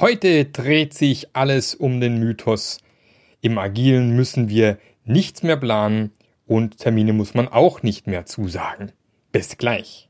Heute 0.00 0.44
dreht 0.44 0.94
sich 0.94 1.34
alles 1.34 1.74
um 1.74 2.00
den 2.00 2.20
Mythos. 2.20 2.78
Im 3.40 3.58
Agilen 3.58 4.14
müssen 4.14 4.48
wir 4.48 4.78
nichts 5.04 5.42
mehr 5.42 5.56
planen 5.56 6.12
und 6.46 6.78
Termine 6.78 7.12
muss 7.12 7.34
man 7.34 7.48
auch 7.48 7.82
nicht 7.82 8.06
mehr 8.06 8.24
zusagen. 8.24 8.92
Bis 9.32 9.58
gleich. 9.58 10.08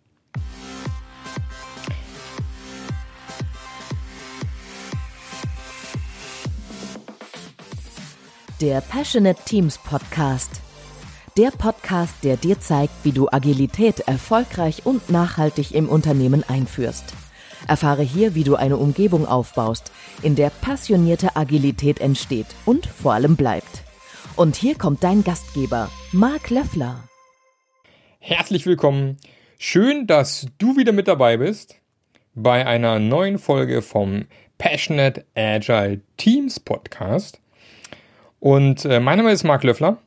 Der 8.61 8.82
Passionate 8.82 9.41
Teams 9.46 9.79
Podcast. 9.79 10.61
Der 11.39 11.50
Podcast, 11.50 12.12
der 12.25 12.36
dir 12.36 12.61
zeigt, 12.61 12.93
wie 13.05 13.12
du 13.12 13.30
Agilität 13.30 14.00
erfolgreich 14.00 14.84
und 14.84 15.09
nachhaltig 15.09 15.73
im 15.73 15.89
Unternehmen 15.89 16.45
einführst. 16.46 17.14
Erfahre 17.69 18.03
hier, 18.03 18.35
wie 18.35 18.45
du 18.45 18.57
eine 18.57 18.77
Umgebung 18.77 19.27
aufbaust, 19.27 19.93
in 20.23 20.35
der 20.35 20.50
passionierte 20.50 21.36
Agilität 21.36 22.00
entsteht 22.00 22.46
und 22.64 22.86
vor 22.86 23.13
allem 23.13 23.36
bleibt. 23.36 23.85
Und 24.36 24.57
hier 24.57 24.76
kommt 24.76 25.04
dein 25.04 25.22
Gastgeber, 25.22 25.90
Marc 26.12 26.50
Löffler. 26.50 27.04
Herzlich 28.18 28.67
willkommen. 28.67 29.18
Schön, 29.59 30.07
dass 30.07 30.46
du 30.59 30.76
wieder 30.76 30.93
mit 30.93 31.09
dabei 31.09 31.36
bist 31.36 31.76
bei 32.34 32.67
einer 32.67 32.98
neuen 32.98 33.39
Folge 33.39 33.83
vom 33.83 34.27
Passionate 34.59 35.25
Agile 35.34 36.00
Teams 36.17 36.61
Podcast. 36.61 37.41
Und 38.41 38.84
äh, 38.84 39.00
mein 39.00 39.19
Name 39.19 39.33
ist 39.33 39.45
Marc 39.45 39.64
Löffler. 39.64 39.98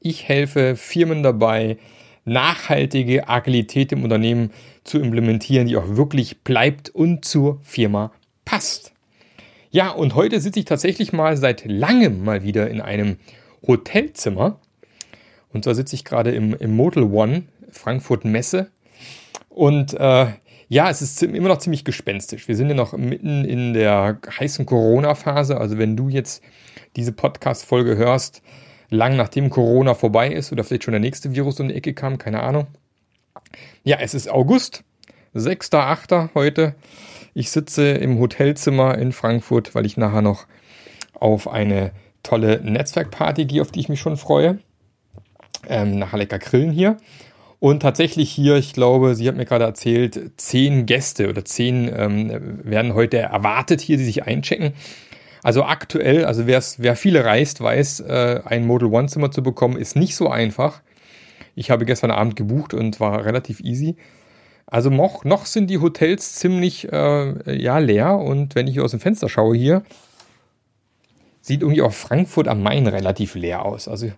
Ich 0.00 0.28
helfe 0.28 0.76
Firmen 0.76 1.22
dabei, 1.22 1.78
nachhaltige 2.24 3.28
Agilität 3.28 3.92
im 3.92 4.04
Unternehmen 4.04 4.52
zu 4.88 4.98
implementieren, 4.98 5.68
die 5.68 5.76
auch 5.76 5.96
wirklich 5.96 6.42
bleibt 6.42 6.90
und 6.90 7.24
zur 7.24 7.60
Firma 7.62 8.12
passt. 8.44 8.92
Ja, 9.70 9.90
und 9.90 10.14
heute 10.14 10.40
sitze 10.40 10.60
ich 10.60 10.64
tatsächlich 10.64 11.12
mal 11.12 11.36
seit 11.36 11.64
langem 11.66 12.24
mal 12.24 12.42
wieder 12.42 12.70
in 12.70 12.80
einem 12.80 13.18
Hotelzimmer. 13.66 14.60
Und 15.52 15.64
zwar 15.64 15.74
sitze 15.74 15.94
ich 15.94 16.04
gerade 16.04 16.30
im, 16.30 16.54
im 16.54 16.74
Model 16.74 17.04
One 17.04 17.44
Frankfurt 17.70 18.24
Messe. 18.24 18.70
Und 19.48 19.92
äh, 19.94 20.28
ja, 20.68 20.90
es 20.90 21.02
ist 21.02 21.22
immer 21.22 21.48
noch 21.48 21.58
ziemlich 21.58 21.84
gespenstisch. 21.84 22.48
Wir 22.48 22.56
sind 22.56 22.68
ja 22.68 22.74
noch 22.74 22.92
mitten 22.96 23.44
in 23.44 23.74
der 23.74 24.18
heißen 24.38 24.64
Corona-Phase. 24.64 25.58
Also 25.58 25.78
wenn 25.78 25.96
du 25.96 26.08
jetzt 26.08 26.42
diese 26.96 27.12
Podcast-Folge 27.12 27.96
hörst, 27.96 28.42
lang 28.90 29.16
nachdem 29.16 29.50
Corona 29.50 29.94
vorbei 29.94 30.32
ist 30.32 30.52
oder 30.52 30.64
vielleicht 30.64 30.84
schon 30.84 30.92
der 30.92 31.00
nächste 31.00 31.34
Virus 31.34 31.60
um 31.60 31.68
die 31.68 31.74
Ecke 31.74 31.92
kam, 31.92 32.16
keine 32.16 32.42
Ahnung. 32.42 32.68
Ja, 33.88 33.96
es 34.02 34.12
ist 34.12 34.28
August, 34.28 34.84
6.8. 35.34 36.34
heute. 36.34 36.74
Ich 37.32 37.50
sitze 37.50 37.92
im 37.92 38.18
Hotelzimmer 38.18 38.98
in 38.98 39.12
Frankfurt, 39.12 39.74
weil 39.74 39.86
ich 39.86 39.96
nachher 39.96 40.20
noch 40.20 40.44
auf 41.14 41.48
eine 41.48 41.92
tolle 42.22 42.60
Netzwerkparty 42.62 43.46
gehe, 43.46 43.62
auf 43.62 43.72
die 43.72 43.80
ich 43.80 43.88
mich 43.88 43.98
schon 43.98 44.18
freue. 44.18 44.58
Ähm, 45.66 45.98
nachher 45.98 46.18
lecker 46.18 46.38
grillen 46.38 46.70
hier. 46.70 46.98
Und 47.60 47.80
tatsächlich 47.80 48.30
hier, 48.30 48.56
ich 48.56 48.74
glaube, 48.74 49.14
sie 49.14 49.26
hat 49.26 49.36
mir 49.36 49.46
gerade 49.46 49.64
erzählt, 49.64 50.32
zehn 50.36 50.84
Gäste 50.84 51.30
oder 51.30 51.46
zehn 51.46 51.90
ähm, 51.90 52.60
werden 52.64 52.92
heute 52.92 53.16
erwartet 53.16 53.80
hier, 53.80 53.96
die 53.96 54.04
sich 54.04 54.24
einchecken. 54.24 54.74
Also 55.42 55.64
aktuell, 55.64 56.26
also 56.26 56.46
wer 56.46 56.60
viele 56.94 57.24
reist, 57.24 57.62
weiß, 57.62 58.00
äh, 58.00 58.42
ein 58.44 58.66
Model 58.66 58.92
One 58.92 59.08
Zimmer 59.08 59.30
zu 59.30 59.42
bekommen, 59.42 59.78
ist 59.78 59.96
nicht 59.96 60.14
so 60.14 60.28
einfach. 60.28 60.82
Ich 61.58 61.72
habe 61.72 61.84
gestern 61.84 62.12
Abend 62.12 62.36
gebucht 62.36 62.72
und 62.72 63.00
war 63.00 63.24
relativ 63.24 63.58
easy. 63.60 63.96
Also 64.66 64.90
noch, 64.90 65.24
noch 65.24 65.44
sind 65.44 65.68
die 65.68 65.78
Hotels 65.78 66.36
ziemlich 66.36 66.92
äh, 66.92 67.58
ja, 67.60 67.78
leer 67.78 68.16
und 68.16 68.54
wenn 68.54 68.68
ich 68.68 68.80
aus 68.80 68.92
dem 68.92 69.00
Fenster 69.00 69.28
schaue 69.28 69.56
hier, 69.56 69.82
sieht 71.40 71.62
irgendwie 71.62 71.82
auch 71.82 71.92
Frankfurt 71.92 72.46
am 72.46 72.62
Main 72.62 72.86
relativ 72.86 73.34
leer 73.34 73.64
aus. 73.64 73.88
Also 73.88 74.12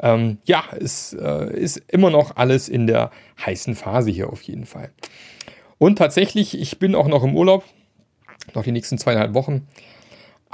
ähm, 0.00 0.38
ja, 0.44 0.64
es 0.78 1.12
äh, 1.12 1.54
ist 1.54 1.82
immer 1.88 2.10
noch 2.10 2.36
alles 2.36 2.70
in 2.70 2.86
der 2.86 3.10
heißen 3.44 3.74
Phase 3.74 4.10
hier 4.10 4.30
auf 4.30 4.40
jeden 4.42 4.64
Fall. 4.64 4.90
Und 5.76 5.96
tatsächlich, 5.96 6.58
ich 6.58 6.78
bin 6.78 6.94
auch 6.94 7.08
noch 7.08 7.22
im 7.22 7.36
Urlaub, 7.36 7.64
noch 8.54 8.62
die 8.62 8.72
nächsten 8.72 8.96
zweieinhalb 8.96 9.34
Wochen. 9.34 9.66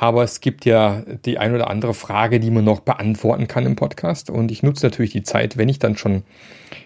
Aber 0.00 0.22
es 0.22 0.40
gibt 0.40 0.64
ja 0.64 1.02
die 1.24 1.38
ein 1.38 1.52
oder 1.52 1.68
andere 1.68 1.92
Frage, 1.92 2.38
die 2.38 2.52
man 2.52 2.64
noch 2.64 2.78
beantworten 2.80 3.48
kann 3.48 3.66
im 3.66 3.74
Podcast. 3.74 4.30
Und 4.30 4.52
ich 4.52 4.62
nutze 4.62 4.86
natürlich 4.86 5.10
die 5.10 5.24
Zeit, 5.24 5.56
wenn 5.56 5.68
ich 5.68 5.80
dann 5.80 5.96
schon 5.96 6.22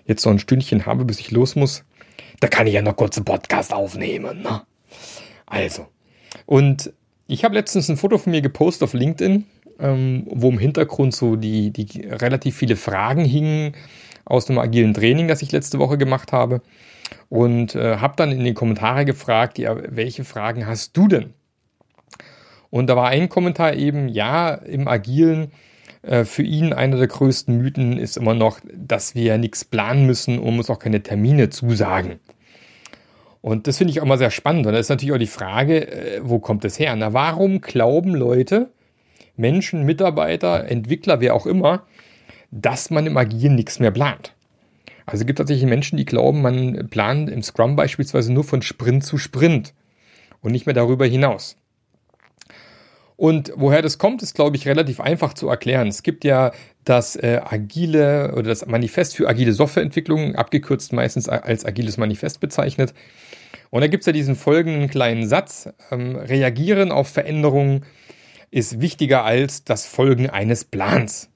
jetzt 0.07 0.23
so 0.23 0.31
ein 0.31 0.39
Stündchen 0.39 0.87
habe, 0.87 1.05
bis 1.05 1.21
ich 1.21 1.31
los 1.31 1.55
muss. 1.55 1.85
Da 2.41 2.49
kann 2.49 2.67
ich 2.67 2.73
ja 2.73 2.81
noch 2.81 2.97
kurz 2.97 3.19
einen 3.19 3.27
Podcast 3.27 3.75
aufnehmen. 3.75 4.43
Ne? 4.43 4.63
Also. 5.45 5.87
Und 6.47 6.91
ich 7.27 7.45
habe 7.45 7.55
letztens 7.55 7.91
ein 7.91 7.99
Foto 7.99 8.17
von 8.17 8.31
mir 8.31 8.41
gepostet 8.41 8.85
auf 8.85 8.95
LinkedIn, 8.95 9.45
ähm, 9.79 10.27
wo 10.31 10.49
im 10.49 10.59
Hintergrund 10.59 11.15
so 11.15 11.37
die, 11.37 11.71
die 11.71 12.07
relativ 12.07 12.57
viele 12.57 12.77
Fragen 12.77 13.27
hingen 13.27 13.75
aus 14.25 14.47
dem 14.47 14.59
agilen 14.59 14.95
Training, 14.95 15.29
das 15.29 15.43
ich 15.43 15.53
letzte 15.53 15.79
Woche 15.79 15.99
gemacht 15.99 16.33
habe. 16.33 16.63
Und 17.29 17.75
äh, 17.75 17.99
habe 17.99 18.15
dann 18.17 18.33
in 18.33 18.43
den 18.43 18.55
Kommentaren 18.55 19.05
gefragt, 19.05 19.59
ja, 19.59 19.77
welche 19.95 20.25
Fragen 20.25 20.67
hast 20.67 20.97
du 20.97 21.09
denn? 21.09 21.35
Und 22.73 22.87
da 22.87 22.97
war 22.97 23.09
ein 23.09 23.29
Kommentar 23.29 23.75
eben, 23.75 24.09
ja, 24.09 24.55
im 24.55 24.89
Agilen, 24.89 25.53
äh, 26.01 26.25
für 26.25 26.43
ihn 26.43 26.73
einer 26.73 26.97
der 26.97 27.07
größten 27.07 27.59
Mythen 27.59 27.99
ist 27.99 28.17
immer 28.17 28.33
noch, 28.33 28.61
dass 28.75 29.15
wir 29.15 29.37
nichts 29.37 29.67
planen 29.67 30.07
müssen 30.07 30.39
und 30.39 30.57
uns 30.57 30.71
auch 30.71 30.79
keine 30.79 31.03
Termine 31.03 31.51
zusagen. 31.51 32.19
Und 33.43 33.67
das 33.67 33.77
finde 33.77 33.91
ich 33.91 34.01
auch 34.01 34.07
mal 34.07 34.17
sehr 34.17 34.31
spannend. 34.31 34.67
Und 34.67 34.73
da 34.73 34.79
ist 34.79 34.89
natürlich 34.89 35.13
auch 35.13 35.19
die 35.19 35.27
Frage, 35.27 35.87
äh, 35.87 36.21
wo 36.23 36.39
kommt 36.39 36.65
das 36.65 36.79
her? 36.79 36.97
Na, 36.97 37.13
warum 37.13 37.61
glauben 37.61 38.15
Leute, 38.15 38.71
Menschen, 39.37 39.85
Mitarbeiter, 39.85 40.65
Entwickler, 40.65 41.21
wer 41.21 41.35
auch 41.35 41.45
immer, 41.45 41.83
dass 42.51 42.89
man 42.89 43.07
im 43.07 43.19
Agilen 43.19 43.55
nichts 43.55 43.81
mehr 43.81 43.91
plant? 43.91 44.35
Also 45.05 45.25
es 45.25 45.27
gibt 45.27 45.41
tatsächlich 45.41 45.69
Menschen, 45.69 45.99
die 45.99 46.07
glauben, 46.07 46.41
man 46.41 46.89
plant 46.89 47.29
im 47.29 47.43
Scrum 47.43 47.77
beispielsweise 47.77 48.33
nur 48.33 48.45
von 48.45 48.63
Sprint 48.63 49.05
zu 49.05 49.19
Sprint 49.19 49.75
und 50.41 50.53
nicht 50.53 50.65
mehr 50.65 50.75
darüber 50.75 51.05
hinaus. 51.05 51.59
Und 53.17 53.53
woher 53.57 53.83
das 53.83 53.99
kommt, 53.99 54.23
ist, 54.23 54.35
glaube 54.35 54.57
ich, 54.57 54.67
relativ 54.67 55.01
einfach 55.01 55.35
zu 55.35 55.49
erklären. 55.49 55.89
Es 55.89 56.03
gibt 56.03 56.25
ja 56.25 56.53
das 56.85 57.17
äh, 57.17 57.41
agile 57.45 58.33
oder 58.33 58.45
das 58.45 58.67
Manifest 58.67 59.17
für 59.17 59.29
agile 59.29 59.53
Softwareentwicklung, 59.53 60.35
abgekürzt 60.35 60.93
meistens 60.93 61.29
als 61.29 61.65
agiles 61.65 61.97
Manifest 61.97 62.41
bezeichnet. 62.41 62.95
Und 63.71 63.81
da 63.81 63.87
gibt 63.87 64.03
es 64.03 64.07
ja 64.07 64.13
diesen 64.13 64.35
folgenden 64.35 64.89
kleinen 64.89 65.27
Satz. 65.27 65.69
Ähm, 65.91 66.17
reagieren 66.17 66.91
auf 66.91 67.09
Veränderungen 67.09 67.85
ist 68.51 68.81
wichtiger 68.81 69.25
als 69.25 69.65
das 69.65 69.87
Folgen 69.87 70.29
eines 70.29 70.65
Plans. 70.65 71.31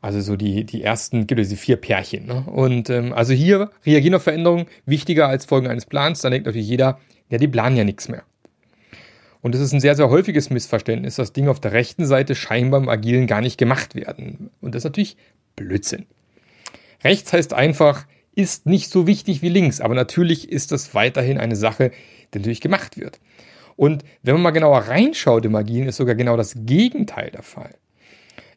Also 0.00 0.20
so 0.20 0.36
die, 0.36 0.64
die 0.64 0.82
ersten, 0.82 1.26
gibt 1.26 1.40
es 1.40 1.48
die 1.48 1.56
vier 1.56 1.76
Pärchen. 1.76 2.26
Ne? 2.26 2.44
Und 2.46 2.88
ähm, 2.90 3.12
also 3.12 3.32
hier 3.32 3.70
reagieren 3.84 4.14
auf 4.14 4.22
Veränderungen 4.22 4.66
wichtiger 4.86 5.28
als 5.28 5.44
Folgen 5.44 5.66
eines 5.66 5.86
Plans. 5.86 6.20
Dann 6.20 6.32
denkt 6.32 6.46
natürlich 6.46 6.68
jeder, 6.68 6.98
ja, 7.30 7.38
die 7.38 7.48
planen 7.48 7.76
ja 7.76 7.84
nichts 7.84 8.08
mehr. 8.08 8.22
Und 9.48 9.54
es 9.54 9.62
ist 9.62 9.72
ein 9.72 9.80
sehr, 9.80 9.96
sehr 9.96 10.10
häufiges 10.10 10.50
Missverständnis, 10.50 11.16
dass 11.16 11.32
Dinge 11.32 11.50
auf 11.50 11.58
der 11.58 11.72
rechten 11.72 12.04
Seite 12.04 12.34
scheinbar 12.34 12.82
im 12.82 12.90
Agilen 12.90 13.26
gar 13.26 13.40
nicht 13.40 13.56
gemacht 13.56 13.94
werden. 13.94 14.50
Und 14.60 14.74
das 14.74 14.80
ist 14.80 14.84
natürlich 14.84 15.16
Blödsinn. 15.56 16.04
Rechts 17.02 17.32
heißt 17.32 17.54
einfach, 17.54 18.06
ist 18.34 18.66
nicht 18.66 18.90
so 18.90 19.06
wichtig 19.06 19.40
wie 19.40 19.48
links, 19.48 19.80
aber 19.80 19.94
natürlich 19.94 20.52
ist 20.52 20.70
das 20.70 20.94
weiterhin 20.94 21.38
eine 21.38 21.56
Sache, 21.56 21.92
die 22.34 22.40
natürlich 22.40 22.60
gemacht 22.60 22.98
wird. 22.98 23.20
Und 23.74 24.04
wenn 24.22 24.34
man 24.34 24.42
mal 24.42 24.50
genauer 24.50 24.80
reinschaut 24.80 25.46
im 25.46 25.54
Agilen, 25.54 25.88
ist 25.88 25.96
sogar 25.96 26.14
genau 26.14 26.36
das 26.36 26.52
Gegenteil 26.54 27.30
der 27.30 27.42
Fall. 27.42 27.74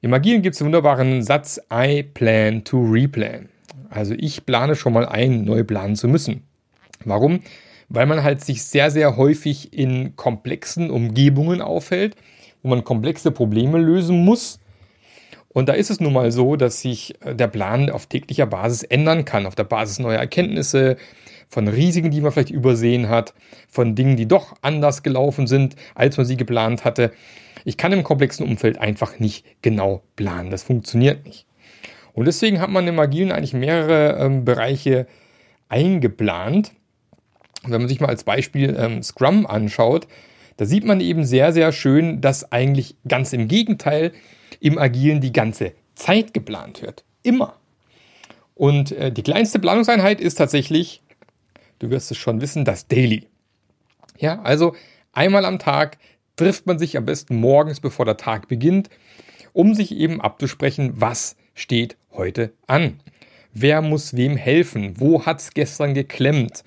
Im 0.02 0.14
Agilen 0.14 0.42
gibt 0.42 0.56
es 0.56 0.58
den 0.58 0.66
wunderbaren 0.66 1.24
Satz, 1.24 1.58
I 1.74 2.04
plan 2.04 2.66
to 2.66 2.84
replan. 2.84 3.48
Also 3.90 4.14
ich 4.18 4.46
plane 4.46 4.76
schon 4.76 4.92
mal 4.92 5.06
ein, 5.06 5.46
neu 5.46 5.64
planen 5.64 5.96
zu 5.96 6.10
müssen. 6.10 6.44
Warum? 7.06 7.40
Weil 7.94 8.06
man 8.06 8.24
halt 8.24 8.44
sich 8.44 8.64
sehr, 8.64 8.90
sehr 8.90 9.18
häufig 9.18 9.74
in 9.74 10.16
komplexen 10.16 10.90
Umgebungen 10.90 11.62
aufhält, 11.62 12.16
wo 12.64 12.70
man 12.70 12.84
komplexe 12.84 13.32
Probleme 13.32 13.78
lösen 13.78 14.24
muss. 14.24 14.60
Und 15.50 15.68
da 15.68 15.74
ist 15.74 15.92
es 15.92 16.00
nun 16.00 16.14
mal 16.14 16.32
so, 16.32 16.56
dass 16.56 16.82
sich 16.82 17.16
äh, 17.22 17.36
der 17.36 17.48
Plan 17.48 17.90
auf 17.90 18.06
täglicher 18.06 18.46
Basis 18.46 18.84
ändern 18.84 19.26
kann, 19.26 19.46
auf 19.46 19.56
der 19.56 19.66
Basis 19.66 20.00
neuer 20.00 20.20
Erkenntnisse, 20.20 20.96
von 21.50 21.68
Risiken, 21.68 22.12
die 22.12 22.22
man 22.22 22.32
vielleicht 22.32 22.50
übersehen 22.50 23.10
hat, 23.10 23.34
von 23.68 23.94
Dingen, 23.94 24.16
die 24.16 24.26
doch 24.26 24.56
anders 24.62 25.04
gelaufen 25.04 25.48
sind, 25.48 25.76
als 25.96 26.16
man 26.16 26.26
sie 26.26 26.38
geplant 26.38 26.86
hatte. 26.86 27.12
Ich 27.66 27.76
kann 27.76 27.92
im 27.92 28.04
komplexen 28.04 28.48
Umfeld 28.48 28.78
einfach 28.78 29.20
nicht 29.20 29.46
genau 29.62 30.02
planen. 30.16 30.50
Das 30.50 30.64
funktioniert 30.64 31.26
nicht. 31.26 31.46
Und 32.14 32.26
deswegen 32.26 32.62
hat 32.62 32.70
man 32.70 32.88
im 32.88 32.98
Agilen 33.00 33.34
eigentlich 33.34 33.54
mehrere 33.54 34.18
ähm, 34.18 34.46
Bereiche 34.46 35.08
eingeplant, 35.68 36.72
wenn 37.64 37.82
man 37.82 37.88
sich 37.88 38.00
mal 38.00 38.10
als 38.10 38.24
Beispiel 38.24 38.76
ähm, 38.78 39.04
Scrum 39.04 39.46
anschaut, 39.46 40.08
da 40.58 40.66
sieht 40.66 40.86
man 40.86 41.00
eben 41.02 41.24
sehr, 41.26 41.54
sehr 41.54 41.72
schön, 41.72 42.22
dass 42.22 42.52
eigentlich 42.52 42.96
ganz 43.08 43.34
im 43.34 43.48
Gegenteil 43.48 44.12
im 44.60 44.78
Agilen 44.78 45.22
die 45.22 45.34
ganze 45.34 45.74
Zeit 45.96 46.34
geplant 46.34 46.82
wird. 46.82 47.04
Immer. 47.24 47.56
Und 48.56 48.92
äh, 48.92 49.12
die 49.12 49.24
kleinste 49.24 49.60
Planungseinheit 49.60 50.22
ist 50.22 50.36
tatsächlich, 50.36 51.02
du 51.80 51.90
wirst 51.90 52.12
es 52.12 52.18
schon 52.18 52.42
wissen, 52.42 52.66
das 52.66 52.88
Daily. 52.88 53.28
Ja, 54.20 54.42
also 54.42 54.76
Einmal 55.14 55.46
am 55.46 55.60
Tag 55.60 55.98
trifft 56.36 56.66
man 56.66 56.80
sich 56.80 56.98
am 56.98 57.06
besten 57.06 57.36
morgens, 57.36 57.80
bevor 57.80 58.06
der 58.06 58.18
Tag 58.18 58.48
beginnt, 58.48 58.90
um 59.54 59.74
sich 59.74 59.94
eben 59.94 60.22
abzusprechen, 60.22 60.94
was 60.96 61.36
steht 61.54 61.98
heute 62.14 62.54
an. 62.68 63.02
Wer 63.54 63.82
muss 63.82 64.16
wem 64.16 64.38
helfen? 64.38 65.00
Wo 65.00 65.26
hat 65.26 65.40
es 65.42 65.54
gestern 65.54 65.94
geklemmt? 65.94 66.64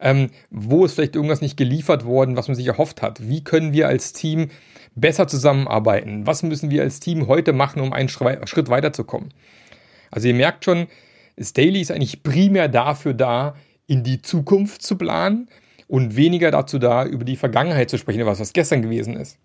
Ähm, 0.00 0.30
wo 0.50 0.84
ist 0.84 0.94
vielleicht 0.94 1.16
irgendwas 1.16 1.40
nicht 1.40 1.56
geliefert 1.56 2.04
worden, 2.04 2.36
was 2.36 2.48
man 2.48 2.54
sich 2.54 2.66
erhofft 2.66 3.02
hat? 3.02 3.28
Wie 3.28 3.42
können 3.42 3.72
wir 3.72 3.88
als 3.88 4.12
Team 4.12 4.50
besser 4.94 5.26
zusammenarbeiten? 5.26 6.26
Was 6.26 6.42
müssen 6.42 6.70
wir 6.70 6.82
als 6.82 7.00
Team 7.00 7.26
heute 7.26 7.52
machen, 7.52 7.80
um 7.80 7.92
einen 7.92 8.08
Schritt 8.08 8.68
weiterzukommen? 8.68 9.34
Also 10.10 10.28
ihr 10.28 10.34
merkt 10.34 10.64
schon, 10.64 10.86
das 11.36 11.52
Daily 11.52 11.80
ist 11.80 11.90
eigentlich 11.90 12.22
primär 12.22 12.68
dafür 12.68 13.14
da, 13.14 13.54
in 13.86 14.04
die 14.04 14.22
Zukunft 14.22 14.82
zu 14.82 14.96
planen 14.96 15.48
und 15.88 16.16
weniger 16.16 16.50
dazu 16.50 16.78
da, 16.78 17.04
über 17.04 17.24
die 17.24 17.36
Vergangenheit 17.36 17.90
zu 17.90 17.98
sprechen, 17.98 18.24
was 18.26 18.40
was 18.40 18.52
gestern 18.52 18.82
gewesen 18.82 19.16
ist. 19.16 19.38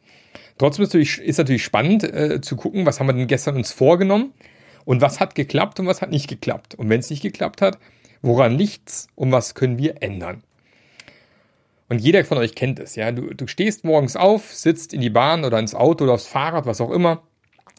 Trotzdem 0.57 0.85
ist 0.85 1.17
ist 1.17 1.37
natürlich 1.37 1.63
spannend 1.63 2.03
äh, 2.03 2.41
zu 2.41 2.55
gucken, 2.55 2.85
was 2.85 2.99
haben 2.99 3.07
wir 3.07 3.13
denn 3.13 3.27
gestern 3.27 3.55
uns 3.55 3.71
vorgenommen 3.71 4.33
und 4.85 5.01
was 5.01 5.19
hat 5.19 5.35
geklappt 5.35 5.79
und 5.79 5.87
was 5.87 6.01
hat 6.01 6.11
nicht 6.11 6.27
geklappt. 6.27 6.75
Und 6.75 6.89
wenn 6.89 6.99
es 6.99 7.09
nicht 7.09 7.23
geklappt 7.23 7.61
hat, 7.61 7.79
woran 8.23 8.57
liegt's 8.57 9.07
und 9.13 9.31
was 9.31 9.53
können 9.53 9.77
wir 9.77 10.01
ändern? 10.01 10.41
Und 11.89 11.99
jeder 11.99 12.25
von 12.25 12.39
euch 12.39 12.55
kennt 12.55 12.79
es, 12.79 12.95
ja. 12.95 13.11
Du, 13.11 13.35
du 13.35 13.45
stehst 13.45 13.83
morgens 13.83 14.15
auf, 14.15 14.51
sitzt 14.51 14.93
in 14.93 15.01
die 15.01 15.11
Bahn 15.11 15.45
oder 15.45 15.59
ins 15.59 15.75
Auto 15.75 16.05
oder 16.05 16.13
aufs 16.13 16.25
Fahrrad, 16.25 16.65
was 16.65 16.81
auch 16.81 16.89
immer, 16.89 17.21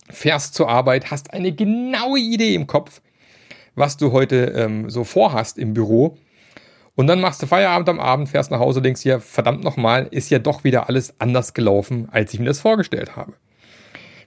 fährst 0.09 0.55
zur 0.55 0.69
Arbeit, 0.69 1.11
hast 1.11 1.33
eine 1.33 1.51
genaue 1.51 2.21
Idee 2.21 2.55
im 2.55 2.69
Kopf, 2.69 3.01
was 3.75 3.97
du 3.97 4.13
heute 4.13 4.53
ähm, 4.57 4.89
so 4.89 5.03
vorhast 5.03 5.59
im 5.59 5.75
Büro. 5.75 6.17
Und 6.95 7.09
dann 7.09 7.21
machst 7.21 7.43
du 7.43 7.47
Feierabend 7.47 7.89
am 7.89 7.99
Abend, 7.99 8.29
fährst 8.29 8.53
nach 8.53 8.61
Hause, 8.61 8.81
denkst 8.81 9.03
dir, 9.03 9.19
verdammt 9.19 9.65
nochmal, 9.65 10.07
ist 10.13 10.31
ja 10.31 10.39
doch 10.39 10.63
wieder 10.63 10.89
alles 10.89 11.15
anders 11.19 11.55
gelaufen, 11.55 12.09
als 12.13 12.33
ich 12.33 12.39
mir 12.39 12.47
das 12.47 12.61
vorgestellt 12.61 13.17
habe. 13.17 13.33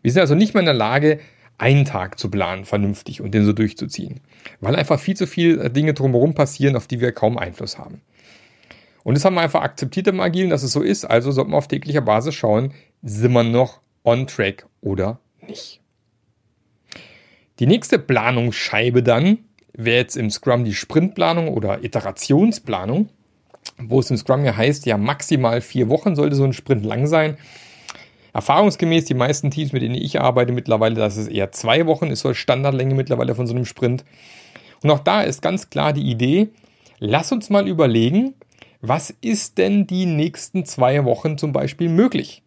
Wir 0.02 0.12
sind 0.12 0.20
also 0.20 0.36
nicht 0.36 0.54
mehr 0.54 0.62
in 0.62 0.66
der 0.66 0.74
Lage, 0.74 1.20
einen 1.58 1.86
Tag 1.86 2.20
zu 2.20 2.30
planen, 2.30 2.66
vernünftig 2.66 3.22
und 3.22 3.34
den 3.34 3.46
so 3.46 3.54
durchzuziehen. 3.54 4.22
Weil 4.62 4.76
einfach 4.76 5.00
viel 5.00 5.16
zu 5.16 5.26
viele 5.26 5.64
äh, 5.64 5.70
Dinge 5.72 5.94
drumherum 5.94 6.34
passieren, 6.34 6.76
auf 6.76 6.88
die 6.88 7.02
wir 7.02 7.12
kaum 7.12 7.38
Einfluss 7.38 7.78
haben. 7.78 8.02
Und 9.04 9.16
das 9.16 9.26
haben 9.26 9.36
wir 9.36 9.42
einfach 9.42 9.62
akzeptiert 9.62 10.08
im 10.08 10.20
Agilen, 10.20 10.50
dass 10.50 10.64
es 10.64 10.74
so 10.74 10.82
ist. 10.82 11.06
Also 11.06 11.32
sollten 11.32 11.52
wir 11.52 11.58
auf 11.58 11.68
täglicher 11.68 12.02
Basis 12.02 12.36
schauen, 12.36 12.74
sind 13.02 13.32
wir 13.32 13.44
noch 13.44 13.80
on 14.04 14.28
track 14.28 14.68
oder 14.82 15.20
nicht. 15.48 15.82
Die 17.60 17.68
nächste 17.68 18.00
Planungsscheibe 18.00 19.02
dann 19.02 19.40
wäre 19.74 19.98
jetzt 19.98 20.18
im 20.18 20.30
Scrum 20.30 20.66
die 20.66 20.74
Sprintplanung 20.74 21.48
oder 21.48 21.84
Iterationsplanung, 21.84 23.10
wo 23.78 24.00
es 24.00 24.12
im 24.12 24.18
Scrum 24.18 24.44
ja 24.44 24.56
heißt, 24.56 24.86
ja 24.86 24.98
maximal 24.98 25.62
vier 25.62 25.90
Wochen 25.90 26.16
sollte 26.16 26.36
so 26.36 26.44
ein 26.44 26.54
Sprint 26.54 26.86
lang 26.86 27.08
sein. 27.08 27.38
Erfahrungsgemäß, 28.38 29.06
die 29.06 29.16
meisten 29.16 29.50
Teams, 29.50 29.74
mit 29.74 29.82
denen 29.82 29.96
ich 29.96 30.22
arbeite 30.22 30.52
mittlerweile, 30.52 30.94
das 30.94 31.18
ist 31.18 31.28
eher 31.28 31.52
zwei 31.52 31.88
Wochen, 31.88 32.12
ist 32.12 32.20
so 32.20 32.36
Standardlänge 32.36 32.94
mittlerweile 32.94 33.34
von 33.34 33.48
so 33.48 33.56
einem 33.56 33.66
Sprint. 33.66 34.06
Und 34.84 34.92
auch 34.92 35.00
da 35.00 35.24
ist 35.24 35.42
ganz 35.42 35.72
klar 35.72 35.92
die 35.92 36.08
Idee, 36.08 36.50
lass 37.00 37.32
uns 37.32 37.50
mal 37.50 37.68
überlegen, 37.68 38.36
was 38.80 39.10
ist 39.22 39.58
denn 39.58 39.88
die 39.88 40.06
nächsten 40.06 40.66
zwei 40.66 41.04
Wochen 41.04 41.40
zum 41.40 41.52
Beispiel 41.52 41.90
möglich? 41.90 42.44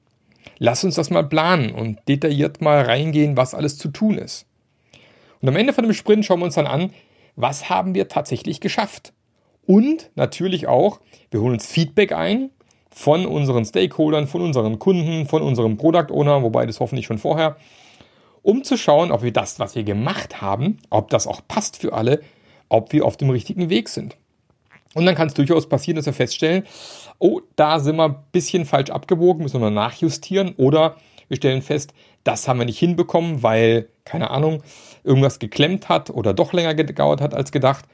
Lass 0.59 0.85
uns 0.85 0.95
das 0.95 1.11
mal 1.11 1.25
planen 1.25 1.73
und 1.73 1.99
detailliert 2.07 2.61
mal 2.61 2.83
reingehen, 2.83 3.37
was 3.37 3.53
alles 3.53 3.77
zu 3.77 3.89
tun 3.89 4.17
ist. 4.17 4.47
Und 5.43 5.49
am 5.49 5.57
Ende 5.57 5.73
von 5.73 5.83
dem 5.83 5.93
Sprint 5.93 6.25
schauen 6.25 6.39
wir 6.39 6.45
uns 6.45 6.55
dann 6.55 6.69
an, 6.69 6.93
was 7.35 7.69
haben 7.69 7.97
wir 7.97 8.07
tatsächlich 8.07 8.61
geschafft? 8.61 9.13
Und 9.67 10.11
natürlich 10.15 10.69
auch, 10.69 11.01
wir 11.33 11.41
holen 11.41 11.55
uns 11.55 11.67
Feedback 11.67 12.13
ein 12.13 12.51
von 12.93 13.27
unseren 13.27 13.65
Stakeholdern, 13.65 14.27
von 14.27 14.43
unseren 14.43 14.79
Kunden, 14.79 15.27
von 15.27 15.43
unserem 15.43 15.77
Product 15.77 16.11
Owner, 16.11 16.43
wobei 16.43 16.67
das 16.67 16.81
hoffentlich 16.81 17.07
schon 17.07 17.19
vorher, 17.19 17.57
um 18.43 18.65
zu 18.65 18.77
schauen, 18.77 19.13
ob 19.13 19.23
wir 19.23 19.33
das, 19.33 19.59
was 19.59 19.75
wir 19.75 19.85
gemacht 19.85 20.41
haben, 20.41 20.79
ob 20.91 21.11
das 21.11 21.27
auch 21.27 21.41
passt 21.47 21.77
für 21.77 21.93
alle, 21.93 22.21
ob 22.69 22.93
wir 22.93 23.05
auf 23.05 23.17
dem 23.17 23.31
richtigen 23.31 23.71
Weg 23.71 23.89
sind. 23.89 24.17
Und 24.95 25.07
dann 25.07 25.15
kann 25.15 25.29
es 25.29 25.35
durchaus 25.35 25.69
passieren, 25.69 25.97
dass 25.97 26.07
wir 26.07 26.13
feststellen, 26.13 26.65
oh, 27.19 27.41
da 27.55 27.79
sind 27.79 27.97
wir 27.97 28.07
ein 28.07 28.17
bisschen 28.33 28.65
falsch 28.65 28.91
abgebogen, 28.91 29.43
müssen 29.43 29.61
wir 29.61 29.71
nachjustieren 29.71 30.55
oder 30.57 30.97
wir 31.29 31.37
stellen 31.37 31.63
fest, 31.63 31.95
das 32.25 32.49
haben 32.49 32.59
wir 32.59 32.67
nicht 32.67 32.79
hinbekommen, 32.79 33.43
weil, 33.43 33.89
keine 34.05 34.31
Ahnung, 34.31 34.63
irgendwas 35.05 35.39
geklemmt 35.39 35.89
hat 35.89 36.11
oder 36.11 36.35
doch 36.35 36.53
länger 36.53 36.75
gedauert 36.75 37.21
hat 37.21 37.35
als 37.35 37.53
gedacht. 37.53 37.85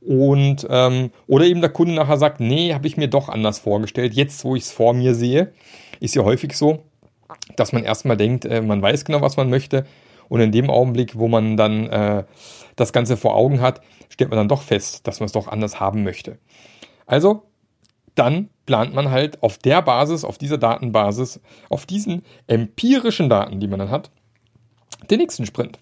Und 0.00 0.66
ähm, 0.70 1.10
oder 1.26 1.44
eben 1.44 1.60
der 1.60 1.70
Kunde 1.70 1.94
nachher 1.94 2.16
sagt, 2.16 2.40
nee, 2.40 2.72
habe 2.72 2.86
ich 2.86 2.96
mir 2.96 3.08
doch 3.08 3.28
anders 3.28 3.58
vorgestellt. 3.58 4.14
Jetzt, 4.14 4.44
wo 4.44 4.56
ich 4.56 4.62
es 4.62 4.72
vor 4.72 4.94
mir 4.94 5.14
sehe, 5.14 5.52
ist 6.00 6.14
ja 6.14 6.24
häufig 6.24 6.56
so, 6.56 6.84
dass 7.56 7.72
man 7.72 7.84
erstmal 7.84 8.16
denkt, 8.16 8.44
äh, 8.44 8.62
man 8.62 8.80
weiß 8.80 9.04
genau, 9.04 9.20
was 9.20 9.36
man 9.36 9.50
möchte. 9.50 9.84
Und 10.28 10.40
in 10.40 10.52
dem 10.52 10.70
Augenblick, 10.70 11.18
wo 11.18 11.28
man 11.28 11.56
dann 11.56 11.88
äh, 11.88 12.24
das 12.76 12.92
Ganze 12.92 13.16
vor 13.16 13.34
Augen 13.34 13.60
hat, 13.60 13.82
stellt 14.08 14.30
man 14.30 14.38
dann 14.38 14.48
doch 14.48 14.62
fest, 14.62 15.06
dass 15.06 15.20
man 15.20 15.26
es 15.26 15.32
doch 15.32 15.48
anders 15.48 15.80
haben 15.80 16.02
möchte. 16.02 16.38
Also, 17.06 17.42
dann 18.14 18.48
plant 18.64 18.94
man 18.94 19.10
halt 19.10 19.42
auf 19.42 19.58
der 19.58 19.82
Basis, 19.82 20.24
auf 20.24 20.38
dieser 20.38 20.58
Datenbasis, 20.58 21.40
auf 21.68 21.84
diesen 21.84 22.22
empirischen 22.46 23.28
Daten, 23.28 23.60
die 23.60 23.68
man 23.68 23.80
dann 23.80 23.90
hat, 23.90 24.10
den 25.10 25.18
nächsten 25.18 25.46
Sprint. 25.46 25.78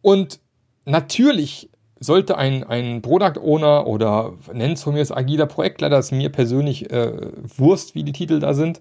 Und 0.00 0.40
natürlich 0.84 1.70
sollte 2.02 2.36
ein, 2.36 2.64
ein 2.64 3.00
Product 3.00 3.40
Owner 3.40 3.86
oder 3.86 4.32
nennt 4.52 4.76
es 4.76 4.82
von 4.82 4.94
mir 4.94 5.00
als 5.00 5.12
agiler 5.12 5.46
Projektleiter, 5.46 5.96
das 5.96 6.06
ist 6.06 6.12
mir 6.12 6.30
persönlich 6.30 6.90
äh, 6.90 7.12
Wurst, 7.56 7.94
wie 7.94 8.02
die 8.02 8.12
Titel 8.12 8.40
da 8.40 8.54
sind, 8.54 8.80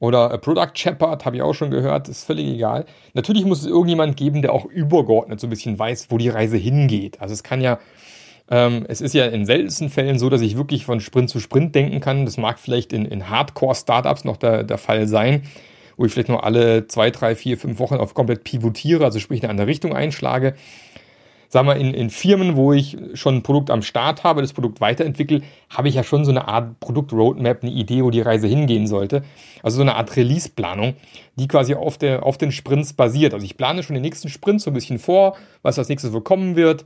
oder 0.00 0.36
Product 0.38 0.72
Shepherd, 0.74 1.24
habe 1.24 1.36
ich 1.36 1.42
auch 1.42 1.54
schon 1.54 1.70
gehört, 1.70 2.08
ist 2.08 2.24
völlig 2.24 2.46
egal. 2.46 2.84
Natürlich 3.12 3.44
muss 3.44 3.60
es 3.60 3.66
irgendjemand 3.66 4.16
geben, 4.16 4.42
der 4.42 4.52
auch 4.52 4.64
übergeordnet 4.64 5.40
so 5.40 5.46
ein 5.46 5.50
bisschen 5.50 5.78
weiß, 5.78 6.06
wo 6.10 6.18
die 6.18 6.28
Reise 6.28 6.56
hingeht. 6.56 7.20
Also 7.20 7.32
es 7.32 7.42
kann 7.42 7.60
ja, 7.60 7.78
ähm, 8.50 8.84
es 8.88 9.00
ist 9.00 9.14
ja 9.14 9.26
in 9.26 9.46
seltensten 9.46 9.90
Fällen 9.90 10.18
so, 10.18 10.30
dass 10.30 10.40
ich 10.40 10.56
wirklich 10.56 10.84
von 10.84 11.00
Sprint 11.00 11.30
zu 11.30 11.40
Sprint 11.40 11.74
denken 11.74 12.00
kann. 12.00 12.24
Das 12.24 12.38
mag 12.38 12.58
vielleicht 12.58 12.92
in, 12.92 13.04
in 13.04 13.30
Hardcore-Startups 13.30 14.24
noch 14.24 14.36
der, 14.36 14.64
der 14.64 14.78
Fall 14.78 15.06
sein, 15.06 15.44
wo 15.96 16.04
ich 16.04 16.12
vielleicht 16.12 16.28
nur 16.28 16.44
alle 16.44 16.88
zwei, 16.88 17.10
drei, 17.10 17.36
vier, 17.36 17.56
fünf 17.56 17.78
Wochen 17.78 17.96
auf 17.96 18.14
komplett 18.14 18.42
pivotiere, 18.42 19.04
also 19.04 19.20
sprich 19.20 19.42
eine 19.42 19.50
andere 19.50 19.68
Richtung 19.68 19.94
einschlage 19.94 20.54
sagen 21.54 21.68
wir, 21.68 21.76
in, 21.76 21.94
in 21.94 22.10
Firmen, 22.10 22.56
wo 22.56 22.72
ich 22.72 22.96
schon 23.14 23.36
ein 23.36 23.42
Produkt 23.44 23.70
am 23.70 23.80
Start 23.80 24.24
habe, 24.24 24.42
das 24.42 24.52
Produkt 24.52 24.80
weiterentwickle, 24.80 25.40
habe 25.70 25.88
ich 25.88 25.94
ja 25.94 26.02
schon 26.02 26.24
so 26.24 26.32
eine 26.32 26.48
Art 26.48 26.80
Produkt-Roadmap, 26.80 27.62
eine 27.62 27.70
Idee, 27.70 28.02
wo 28.02 28.10
die 28.10 28.22
Reise 28.22 28.48
hingehen 28.48 28.88
sollte. 28.88 29.22
Also 29.62 29.76
so 29.76 29.82
eine 29.82 29.94
Art 29.94 30.16
Release-Planung, 30.16 30.94
die 31.36 31.46
quasi 31.46 31.76
auf, 31.76 31.96
der, 31.96 32.24
auf 32.24 32.38
den 32.38 32.50
Sprints 32.50 32.94
basiert. 32.94 33.34
Also 33.34 33.46
ich 33.46 33.56
plane 33.56 33.84
schon 33.84 33.94
den 33.94 34.02
nächsten 34.02 34.28
Sprint 34.30 34.62
so 34.62 34.70
ein 34.70 34.74
bisschen 34.74 34.98
vor, 34.98 35.36
was 35.62 35.78
als 35.78 35.88
nächstes 35.88 36.12
wohl 36.12 36.22
kommen 36.22 36.56
wird. 36.56 36.84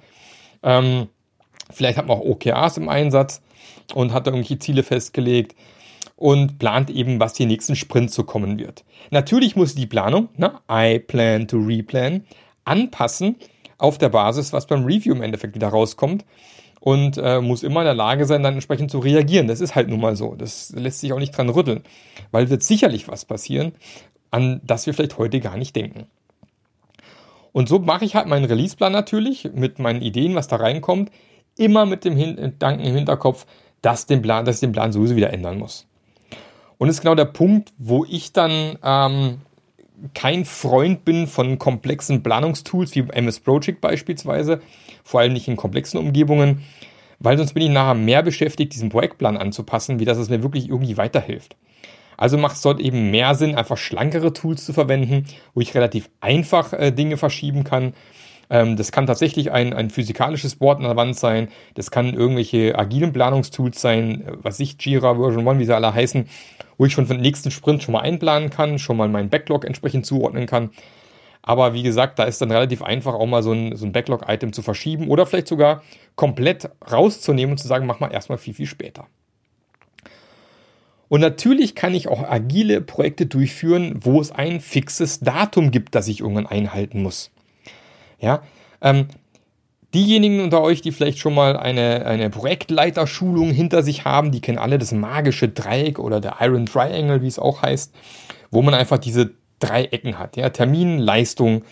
Ähm, 0.62 1.08
vielleicht 1.70 1.96
hat 1.96 2.06
man 2.06 2.18
auch 2.18 2.24
OKRs 2.26 2.76
im 2.76 2.90
Einsatz 2.90 3.40
und 3.94 4.12
hat 4.12 4.26
da 4.26 4.32
irgendwelche 4.32 4.58
Ziele 4.58 4.82
festgelegt 4.82 5.56
und 6.14 6.58
plant 6.58 6.90
eben, 6.90 7.20
was 7.20 7.32
die 7.32 7.46
nächsten 7.46 7.74
Sprints 7.74 8.14
so 8.14 8.22
kommen 8.22 8.58
wird. 8.58 8.84
Natürlich 9.10 9.56
muss 9.56 9.74
die 9.74 9.86
Planung, 9.86 10.28
ne, 10.36 10.52
I 10.70 10.98
plan 10.98 11.48
to 11.48 11.56
replan, 11.56 12.26
anpassen 12.66 13.36
auf 13.78 13.98
der 13.98 14.08
Basis, 14.08 14.52
was 14.52 14.66
beim 14.66 14.84
Review 14.84 15.14
im 15.14 15.22
Endeffekt 15.22 15.54
wieder 15.54 15.68
rauskommt 15.68 16.24
und 16.80 17.18
äh, 17.18 17.40
muss 17.40 17.62
immer 17.62 17.80
in 17.80 17.86
der 17.86 17.94
Lage 17.94 18.26
sein, 18.26 18.42
dann 18.42 18.54
entsprechend 18.54 18.90
zu 18.90 18.98
reagieren. 18.98 19.48
Das 19.48 19.60
ist 19.60 19.74
halt 19.74 19.88
nun 19.88 20.00
mal 20.00 20.16
so. 20.16 20.34
Das 20.34 20.72
lässt 20.76 21.00
sich 21.00 21.12
auch 21.12 21.18
nicht 21.18 21.36
dran 21.36 21.48
rütteln, 21.48 21.82
weil 22.30 22.50
wird 22.50 22.62
sicherlich 22.62 23.08
was 23.08 23.24
passieren, 23.24 23.72
an 24.30 24.60
das 24.64 24.86
wir 24.86 24.94
vielleicht 24.94 25.18
heute 25.18 25.40
gar 25.40 25.56
nicht 25.56 25.74
denken. 25.74 26.06
Und 27.52 27.68
so 27.68 27.78
mache 27.78 28.04
ich 28.04 28.14
halt 28.14 28.26
meinen 28.26 28.44
Releaseplan 28.44 28.92
natürlich 28.92 29.50
mit 29.54 29.78
meinen 29.78 30.02
Ideen, 30.02 30.34
was 30.34 30.48
da 30.48 30.56
reinkommt, 30.56 31.10
immer 31.56 31.86
mit 31.86 32.04
dem 32.04 32.16
Gedanken 32.16 32.84
im 32.84 32.94
Hinterkopf, 32.94 33.46
dass, 33.82 34.06
den 34.06 34.22
Plan, 34.22 34.44
dass 34.44 34.56
ich 34.56 34.60
den 34.60 34.72
Plan 34.72 34.92
sowieso 34.92 35.16
wieder 35.16 35.32
ändern 35.32 35.58
muss. 35.58 35.86
Und 36.78 36.86
das 36.86 36.96
ist 36.96 37.02
genau 37.02 37.16
der 37.16 37.24
Punkt, 37.24 37.72
wo 37.78 38.04
ich 38.04 38.32
dann 38.32 38.78
ähm, 38.84 39.40
kein 40.14 40.44
Freund 40.44 41.04
bin 41.04 41.26
von 41.26 41.58
komplexen 41.58 42.22
Planungstools 42.22 42.94
wie 42.94 43.00
MS 43.00 43.40
Project 43.40 43.80
beispielsweise, 43.80 44.60
vor 45.04 45.20
allem 45.20 45.32
nicht 45.32 45.48
in 45.48 45.56
komplexen 45.56 45.98
Umgebungen, 45.98 46.62
weil 47.18 47.36
sonst 47.36 47.54
bin 47.54 47.64
ich 47.64 47.70
nachher 47.70 47.94
mehr 47.94 48.22
beschäftigt, 48.22 48.74
diesen 48.74 48.90
Projektplan 48.90 49.36
anzupassen, 49.36 49.98
wie 49.98 50.04
dass 50.04 50.18
es 50.18 50.28
mir 50.28 50.42
wirklich 50.42 50.68
irgendwie 50.68 50.96
weiterhilft. 50.96 51.56
Also 52.16 52.36
macht 52.36 52.56
es 52.56 52.62
dort 52.62 52.80
eben 52.80 53.10
mehr 53.10 53.34
Sinn, 53.34 53.54
einfach 53.54 53.76
schlankere 53.76 54.32
Tools 54.32 54.64
zu 54.64 54.72
verwenden, 54.72 55.24
wo 55.54 55.60
ich 55.60 55.74
relativ 55.74 56.10
einfach 56.20 56.72
äh, 56.72 56.90
Dinge 56.90 57.16
verschieben 57.16 57.64
kann 57.64 57.92
ähm, 58.50 58.76
das 58.76 58.92
kann 58.92 59.06
tatsächlich 59.06 59.52
ein, 59.52 59.72
ein 59.72 59.90
physikalisches 59.90 60.56
Board 60.56 60.78
an 60.78 60.84
der 60.84 60.96
Wand 60.96 61.16
sein. 61.16 61.48
Das 61.74 61.90
kann 61.90 62.14
irgendwelche 62.14 62.78
agilen 62.78 63.12
Planungstools 63.12 63.80
sein, 63.80 64.22
äh, 64.26 64.32
was 64.42 64.60
ich, 64.60 64.76
Jira, 64.80 65.16
Version 65.16 65.46
1, 65.46 65.58
wie 65.58 65.64
sie 65.64 65.74
alle 65.74 65.92
heißen, 65.92 66.28
wo 66.78 66.86
ich 66.86 66.92
schon 66.92 67.06
für 67.06 67.14
den 67.14 67.22
nächsten 67.22 67.50
Sprint 67.50 67.82
schon 67.82 67.92
mal 67.92 68.00
einplanen 68.00 68.50
kann, 68.50 68.78
schon 68.78 68.96
mal 68.96 69.08
meinen 69.08 69.28
Backlog 69.28 69.64
entsprechend 69.64 70.06
zuordnen 70.06 70.46
kann. 70.46 70.70
Aber 71.42 71.72
wie 71.72 71.82
gesagt, 71.82 72.18
da 72.18 72.24
ist 72.24 72.40
dann 72.42 72.50
relativ 72.50 72.82
einfach 72.82 73.14
auch 73.14 73.26
mal 73.26 73.42
so 73.42 73.52
ein, 73.52 73.74
so 73.76 73.86
ein 73.86 73.92
Backlog-Item 73.92 74.52
zu 74.52 74.62
verschieben 74.62 75.08
oder 75.08 75.24
vielleicht 75.24 75.48
sogar 75.48 75.82
komplett 76.14 76.70
rauszunehmen 76.90 77.52
und 77.52 77.58
zu 77.58 77.68
sagen, 77.68 77.86
mach 77.86 78.00
mal 78.00 78.12
erstmal 78.12 78.38
viel, 78.38 78.54
viel 78.54 78.66
später. 78.66 79.06
Und 81.08 81.22
natürlich 81.22 81.74
kann 81.74 81.94
ich 81.94 82.08
auch 82.08 82.22
agile 82.22 82.82
Projekte 82.82 83.24
durchführen, 83.24 83.94
wo 84.00 84.20
es 84.20 84.30
ein 84.30 84.60
fixes 84.60 85.20
Datum 85.20 85.70
gibt, 85.70 85.94
das 85.94 86.06
ich 86.08 86.20
irgendwann 86.20 86.46
einhalten 86.46 87.02
muss. 87.02 87.30
Ja, 88.18 88.42
ähm, 88.80 89.08
diejenigen 89.94 90.40
unter 90.40 90.62
euch, 90.62 90.82
die 90.82 90.92
vielleicht 90.92 91.18
schon 91.18 91.34
mal 91.34 91.56
eine, 91.56 92.04
eine 92.06 92.30
Projektleiterschulung 92.30 93.50
hinter 93.50 93.82
sich 93.82 94.04
haben, 94.04 94.32
die 94.32 94.40
kennen 94.40 94.58
alle 94.58 94.78
das 94.78 94.92
magische 94.92 95.48
Dreieck 95.48 95.98
oder 95.98 96.20
der 96.20 96.36
Iron 96.40 96.66
Triangle, 96.66 97.22
wie 97.22 97.28
es 97.28 97.38
auch 97.38 97.62
heißt, 97.62 97.94
wo 98.50 98.62
man 98.62 98.74
einfach 98.74 98.98
diese 98.98 99.32
drei 99.60 99.84
Ecken 99.84 100.18
hat. 100.18 100.36
Ja, 100.36 100.50
Termin, 100.50 100.98
Leistung 100.98 101.64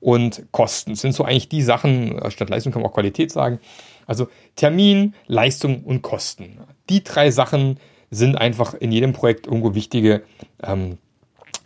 und 0.00 0.46
Kosten. 0.52 0.92
Das 0.92 1.00
sind 1.00 1.14
so 1.14 1.24
eigentlich 1.24 1.48
die 1.48 1.62
Sachen, 1.62 2.20
statt 2.30 2.50
Leistung 2.50 2.72
kann 2.72 2.82
man 2.82 2.90
auch 2.90 2.94
Qualität 2.94 3.32
sagen. 3.32 3.58
Also 4.06 4.28
Termin, 4.56 5.14
Leistung 5.26 5.82
und 5.82 6.02
Kosten. 6.02 6.58
Die 6.90 7.02
drei 7.02 7.30
Sachen 7.30 7.80
sind 8.10 8.36
einfach 8.36 8.74
in 8.74 8.92
jedem 8.92 9.12
Projekt 9.12 9.46
irgendwo 9.46 9.74
wichtige 9.74 10.22
ähm, 10.62 10.98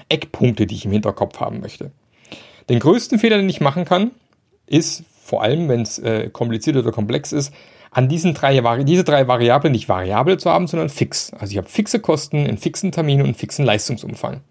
Eckpunkte, 0.09 0.67
die 0.67 0.77
ich 0.77 0.85
im 0.85 0.93
Hinterkopf 0.93 1.41
haben 1.41 1.61
möchte. 1.61 1.91
Den 2.69 2.81
größten 2.81 3.19
Fehler, 3.19 3.39
den 3.39 3.49
ich 3.49 3.61
machen 3.61 3.85
kann, 3.85 4.11
ist 4.67 5.05
vor 5.23 5.43
allem, 5.43 5.69
wenn 5.69 5.83
es 5.83 5.99
äh, 5.99 6.31
kompliziert 6.31 6.77
oder 6.77 6.93
komplex 6.93 7.33
ist, 7.33 7.53
an 7.91 8.09
diesen 8.09 8.35
drei, 8.35 8.85
diese 8.85 9.05
drei 9.05 9.29
Variablen 9.29 9.73
nicht 9.73 9.89
variabel 9.89 10.39
zu 10.39 10.51
haben, 10.51 10.67
sondern 10.67 10.89
fix. 10.89 11.33
Also 11.33 11.53
ich 11.53 11.59
habe 11.59 11.69
fixe 11.69 12.01
Kosten, 12.01 12.39
einen 12.47 12.59
fixen 12.59 12.93
Termin 12.93 13.21
und 13.21 13.27
einen 13.27 13.35
fixen 13.35 13.65
Leistungsumfang. 13.65 14.43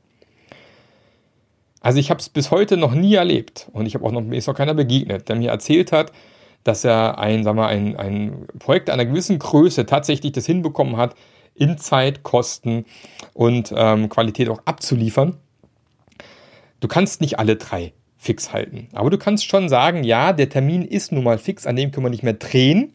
Also 1.81 1.99
ich 1.99 2.09
habe 2.09 2.19
es 2.19 2.29
bis 2.29 2.51
heute 2.51 2.77
noch 2.77 2.93
nie 2.93 3.13
erlebt 3.15 3.69
und 3.73 3.85
ich 3.85 3.93
habe 3.93 4.05
auch 4.05 4.11
noch, 4.11 4.21
mir 4.21 4.37
ist 4.37 4.47
noch 4.47 4.55
keiner 4.55 4.73
begegnet, 4.73 5.29
der 5.29 5.35
mir 5.35 5.51
erzählt 5.51 5.91
hat, 5.91 6.11
dass 6.63 6.83
er 6.83 7.19
ein, 7.19 7.43
sagen 7.43 7.57
wir, 7.57 7.67
ein, 7.67 7.95
ein 7.95 8.47
Projekt 8.59 8.89
einer 8.89 9.05
gewissen 9.05 9.39
Größe 9.39 9.85
tatsächlich 9.85 10.31
das 10.33 10.45
hinbekommen 10.45 10.97
hat, 10.97 11.15
in 11.55 11.77
Zeit, 11.77 12.23
Kosten 12.23 12.85
und 13.33 13.73
ähm, 13.75 14.09
Qualität 14.09 14.49
auch 14.49 14.61
abzuliefern. 14.65 15.37
Du 16.79 16.87
kannst 16.87 17.21
nicht 17.21 17.39
alle 17.39 17.55
drei 17.55 17.93
fix 18.17 18.51
halten. 18.51 18.87
Aber 18.93 19.09
du 19.09 19.17
kannst 19.17 19.45
schon 19.45 19.69
sagen, 19.69 20.03
ja, 20.03 20.33
der 20.33 20.49
Termin 20.49 20.83
ist 20.83 21.11
nun 21.11 21.23
mal 21.23 21.37
fix, 21.37 21.67
an 21.67 21.75
dem 21.75 21.91
können 21.91 22.05
wir 22.05 22.09
nicht 22.09 22.23
mehr 22.23 22.33
drehen. 22.33 22.93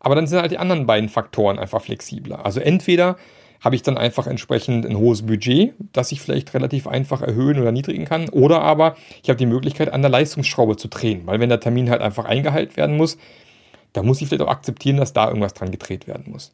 Aber 0.00 0.14
dann 0.14 0.26
sind 0.26 0.40
halt 0.40 0.52
die 0.52 0.58
anderen 0.58 0.86
beiden 0.86 1.08
Faktoren 1.08 1.58
einfach 1.58 1.80
flexibler. 1.80 2.44
Also 2.44 2.60
entweder 2.60 3.16
habe 3.64 3.74
ich 3.74 3.82
dann 3.82 3.96
einfach 3.96 4.26
entsprechend 4.26 4.84
ein 4.84 4.98
hohes 4.98 5.22
Budget, 5.22 5.72
das 5.94 6.12
ich 6.12 6.20
vielleicht 6.20 6.52
relativ 6.52 6.86
einfach 6.86 7.22
erhöhen 7.22 7.58
oder 7.58 7.72
niedrigen 7.72 8.04
kann. 8.04 8.28
Oder 8.28 8.60
aber 8.60 8.96
ich 9.22 9.30
habe 9.30 9.38
die 9.38 9.46
Möglichkeit, 9.46 9.90
an 9.90 10.02
der 10.02 10.10
Leistungsschraube 10.10 10.76
zu 10.76 10.88
drehen. 10.88 11.22
Weil 11.24 11.40
wenn 11.40 11.48
der 11.48 11.60
Termin 11.60 11.88
halt 11.88 12.02
einfach 12.02 12.26
eingehalten 12.26 12.76
werden 12.76 12.98
muss, 12.98 13.16
dann 13.94 14.04
muss 14.04 14.20
ich 14.20 14.28
vielleicht 14.28 14.42
auch 14.42 14.48
akzeptieren, 14.48 14.98
dass 14.98 15.14
da 15.14 15.28
irgendwas 15.28 15.54
dran 15.54 15.70
gedreht 15.70 16.06
werden 16.06 16.30
muss. 16.30 16.52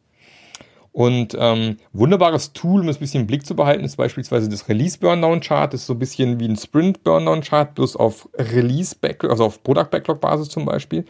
Und 0.93 1.37
ähm, 1.39 1.77
wunderbares 1.93 2.53
Tool, 2.53 2.81
um 2.81 2.89
es 2.89 2.97
ein 2.97 3.01
bisschen 3.01 3.21
im 3.21 3.27
Blick 3.29 3.47
zu 3.47 3.55
behalten, 3.55 3.85
ist 3.85 3.97
beispielsweise 3.97 4.49
das 4.49 4.69
Release 4.69 4.99
Burndown 4.99 5.41
Chart. 5.41 5.73
Das 5.73 5.83
ist 5.83 5.87
so 5.87 5.95
ein 5.95 6.01
bisschen 6.01 6.41
wie 6.41 6.49
ein 6.49 6.57
Sprint 6.57 7.05
Burndown 7.05 7.43
Chart, 7.43 7.73
bloß 7.75 7.95
auf 7.97 8.29
Release 8.35 8.97
Backlog, 9.01 9.31
also 9.31 9.45
auf 9.45 9.63
Product 9.63 9.89
Backlog 9.91 10.21
Basis 10.21 10.49
zum 10.49 10.65
Beispiel. 10.65 11.05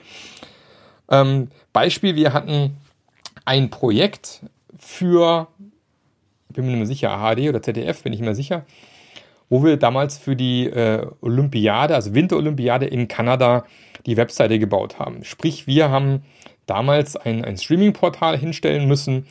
Ähm, 1.10 1.48
Beispiel, 1.72 2.14
wir 2.14 2.34
hatten 2.34 2.76
ein 3.46 3.70
Projekt 3.70 4.42
für, 4.78 5.48
ich 6.48 6.56
bin 6.56 6.66
mir 6.66 6.72
nicht 6.72 6.78
mehr 6.78 6.86
sicher, 6.86 7.10
AHD 7.12 7.48
oder 7.48 7.62
ZDF, 7.62 8.02
bin 8.02 8.12
ich 8.12 8.20
mir 8.20 8.34
sicher, 8.34 8.66
wo 9.48 9.64
wir 9.64 9.78
damals 9.78 10.18
für 10.18 10.36
die 10.36 10.66
äh, 10.66 11.06
Olympiade, 11.22 11.94
also 11.94 12.14
Winterolympiade 12.14 12.86
in 12.86 13.08
Kanada, 13.08 13.64
die 14.06 14.16
Webseite 14.16 14.58
gebaut 14.58 14.98
haben. 14.98 15.24
Sprich, 15.24 15.66
wir 15.66 15.90
haben 15.90 16.22
damals 16.66 17.16
ein, 17.16 17.44
ein 17.44 17.56
Streaming-Portal 17.56 18.38
hinstellen 18.38 18.86
müssen, 18.86 19.26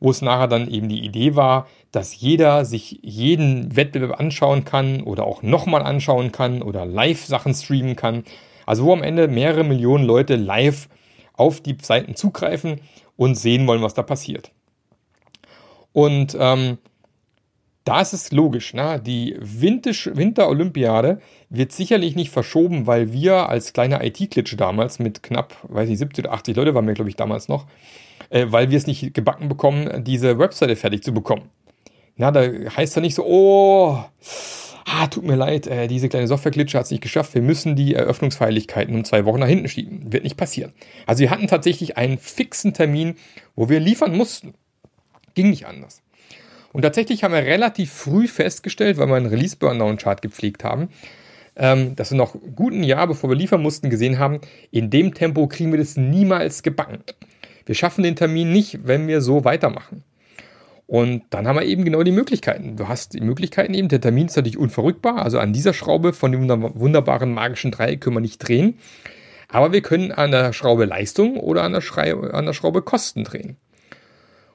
wo 0.00 0.10
es 0.10 0.22
nachher 0.22 0.48
dann 0.48 0.70
eben 0.70 0.88
die 0.88 1.04
Idee 1.04 1.34
war, 1.34 1.66
dass 1.90 2.20
jeder 2.20 2.64
sich 2.64 3.00
jeden 3.02 3.76
Wettbewerb 3.76 4.20
anschauen 4.20 4.64
kann 4.64 5.02
oder 5.02 5.24
auch 5.24 5.42
nochmal 5.42 5.82
anschauen 5.82 6.32
kann 6.32 6.62
oder 6.62 6.86
live 6.86 7.24
Sachen 7.24 7.54
streamen 7.54 7.96
kann. 7.96 8.24
Also 8.66 8.84
wo 8.84 8.92
am 8.92 9.02
Ende 9.02 9.28
mehrere 9.28 9.64
Millionen 9.64 10.04
Leute 10.04 10.36
live 10.36 10.88
auf 11.34 11.60
die 11.60 11.76
Seiten 11.80 12.14
zugreifen 12.14 12.80
und 13.16 13.36
sehen 13.36 13.66
wollen, 13.66 13.82
was 13.82 13.94
da 13.94 14.02
passiert. 14.02 14.52
Und 15.92 16.36
ähm, 16.38 16.78
da 17.88 18.02
ist 18.02 18.12
es 18.12 18.32
logisch, 18.32 18.74
ne? 18.74 19.00
die 19.00 19.34
Winter-Olympiade 19.40 21.22
wird 21.48 21.72
sicherlich 21.72 22.16
nicht 22.16 22.30
verschoben, 22.30 22.86
weil 22.86 23.14
wir 23.14 23.48
als 23.48 23.72
kleine 23.72 24.04
IT-Klitsche 24.04 24.58
damals 24.58 24.98
mit 24.98 25.22
knapp, 25.22 25.56
weiß 25.62 25.88
ich, 25.88 25.96
70 25.96 26.26
oder 26.26 26.34
80 26.34 26.54
Leute 26.54 26.74
waren 26.74 26.86
wir, 26.86 26.92
glaube 26.92 27.08
ich, 27.08 27.16
damals 27.16 27.48
noch, 27.48 27.64
äh, 28.28 28.44
weil 28.50 28.70
wir 28.70 28.76
es 28.76 28.86
nicht 28.86 29.14
gebacken 29.14 29.48
bekommen, 29.48 30.04
diese 30.04 30.38
Webseite 30.38 30.76
fertig 30.76 31.02
zu 31.02 31.14
bekommen. 31.14 31.48
Na, 32.16 32.30
da 32.30 32.42
heißt 32.42 32.94
ja 32.94 33.00
nicht 33.00 33.14
so, 33.14 33.24
oh, 33.24 34.04
ah, 34.84 35.06
tut 35.06 35.24
mir 35.24 35.36
leid, 35.36 35.66
äh, 35.66 35.88
diese 35.88 36.10
kleine 36.10 36.28
Software-Glitch 36.28 36.74
hat 36.74 36.84
es 36.84 36.90
nicht 36.90 37.02
geschafft, 37.02 37.34
wir 37.34 37.40
müssen 37.40 37.74
die 37.74 37.94
Eröffnungsfeierlichkeiten 37.94 38.94
um 38.94 39.04
zwei 39.06 39.24
Wochen 39.24 39.40
nach 39.40 39.48
hinten 39.48 39.68
schieben. 39.70 40.12
Wird 40.12 40.24
nicht 40.24 40.36
passieren. 40.36 40.74
Also 41.06 41.20
wir 41.22 41.30
hatten 41.30 41.46
tatsächlich 41.46 41.96
einen 41.96 42.18
fixen 42.18 42.74
Termin, 42.74 43.16
wo 43.56 43.70
wir 43.70 43.80
liefern 43.80 44.14
mussten. 44.14 44.52
Ging 45.34 45.48
nicht 45.48 45.66
anders. 45.66 46.02
Und 46.78 46.82
tatsächlich 46.82 47.24
haben 47.24 47.34
wir 47.34 47.42
relativ 47.42 47.90
früh 47.92 48.28
festgestellt, 48.28 48.98
weil 48.98 49.08
wir 49.08 49.16
einen 49.16 49.26
Release-Burn-Down-Chart 49.26 50.22
gepflegt 50.22 50.62
haben, 50.62 50.90
ähm, 51.56 51.96
dass 51.96 52.12
wir 52.12 52.16
noch 52.16 52.36
gut 52.54 52.72
ein 52.72 52.84
Jahr, 52.84 53.08
bevor 53.08 53.28
wir 53.28 53.34
liefern 53.34 53.60
mussten, 53.60 53.90
gesehen 53.90 54.20
haben, 54.20 54.40
in 54.70 54.88
dem 54.88 55.12
Tempo 55.12 55.48
kriegen 55.48 55.72
wir 55.72 55.80
das 55.80 55.96
niemals 55.96 56.62
gebacken. 56.62 57.00
Wir 57.66 57.74
schaffen 57.74 58.04
den 58.04 58.14
Termin 58.14 58.52
nicht, 58.52 58.86
wenn 58.86 59.08
wir 59.08 59.22
so 59.22 59.44
weitermachen. 59.44 60.04
Und 60.86 61.24
dann 61.30 61.48
haben 61.48 61.56
wir 61.56 61.64
eben 61.64 61.84
genau 61.84 62.04
die 62.04 62.12
Möglichkeiten. 62.12 62.76
Du 62.76 62.86
hast 62.86 63.14
die 63.14 63.22
Möglichkeiten 63.22 63.74
eben, 63.74 63.88
der 63.88 64.00
Termin 64.00 64.26
ist 64.26 64.36
natürlich 64.36 64.56
unverrückbar, 64.56 65.20
also 65.20 65.40
an 65.40 65.52
dieser 65.52 65.72
Schraube 65.74 66.12
von 66.12 66.30
dem 66.30 66.48
wunderbaren 66.48 67.34
magischen 67.34 67.72
Dreieck 67.72 68.02
können 68.02 68.14
wir 68.14 68.20
nicht 68.20 68.38
drehen. 68.38 68.78
Aber 69.48 69.72
wir 69.72 69.82
können 69.82 70.12
an 70.12 70.30
der 70.30 70.52
Schraube 70.52 70.84
Leistung 70.84 71.38
oder 71.38 71.64
an 71.64 71.72
der, 71.72 71.80
Schrei 71.80 72.14
an 72.14 72.46
der 72.46 72.52
Schraube 72.52 72.82
Kosten 72.82 73.24
drehen. 73.24 73.56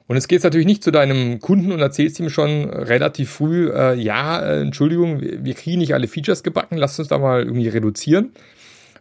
Und 0.06 0.16
jetzt 0.16 0.28
gehst 0.28 0.44
natürlich 0.44 0.66
nicht 0.66 0.84
zu 0.84 0.90
deinem 0.90 1.40
Kunden 1.40 1.72
und 1.72 1.80
erzählst 1.80 2.20
ihm 2.20 2.28
schon 2.28 2.68
relativ 2.68 3.30
früh, 3.30 3.70
äh, 3.70 3.94
ja, 3.98 4.40
äh, 4.40 4.60
Entschuldigung, 4.60 5.20
wir 5.20 5.54
kriegen 5.54 5.78
nicht 5.78 5.94
alle 5.94 6.08
Features 6.08 6.42
gebacken, 6.42 6.76
lass 6.76 6.98
uns 6.98 7.08
da 7.08 7.18
mal 7.18 7.42
irgendwie 7.42 7.68
reduzieren. 7.68 8.32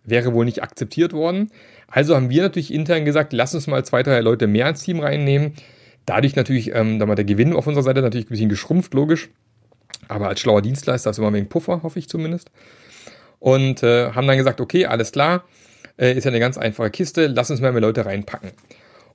Wäre 0.06 0.34
wohl 0.34 0.46
nicht 0.46 0.64
akzeptiert 0.64 1.14
worden. 1.14 1.52
Also 1.88 2.16
haben 2.16 2.30
wir 2.30 2.42
natürlich 2.42 2.74
intern 2.74 3.06
gesagt, 3.06 3.34
lass 3.34 3.54
uns 3.54 3.68
mal 3.68 3.84
zwei, 3.86 4.02
drei 4.02 4.20
Leute 4.22 4.48
mehr 4.48 4.70
ins 4.70 4.84
Team 4.84 5.00
reinnehmen. 5.00 5.54
Dadurch 6.06 6.36
natürlich, 6.36 6.74
ähm, 6.74 7.00
da 7.00 7.06
mal 7.06 7.16
der 7.16 7.26
Gewinn 7.26 7.54
auf 7.54 7.68
unserer 7.68 7.84
Seite 7.84 8.02
natürlich 8.02 8.28
ein 8.28 8.30
bisschen 8.30 8.50
geschrumpft, 8.50 8.94
logisch. 8.94 9.30
Aber 10.08 10.28
als 10.28 10.40
schlauer 10.40 10.62
Dienstleister 10.62 11.10
ist 11.10 11.18
immer 11.18 11.28
ein 11.28 11.34
wenig 11.34 11.50
Puffer, 11.50 11.84
hoffe 11.84 12.00
ich 12.00 12.10
zumindest. 12.10 12.52
Und 13.40 13.84
äh, 13.84 14.12
haben 14.12 14.28
dann 14.28 14.38
gesagt, 14.38 14.62
okay, 14.62 14.86
alles 14.86 15.12
klar, 15.12 15.44
äh, 15.98 16.14
ist 16.14 16.24
ja 16.24 16.32
eine 16.32 16.40
ganz 16.40 16.58
einfache 16.58 16.90
Kiste, 16.90 17.28
lass 17.28 17.52
uns 17.52 17.62
mal 17.62 17.72
mehr 17.72 17.82
Leute 17.82 18.06
reinpacken. 18.06 18.52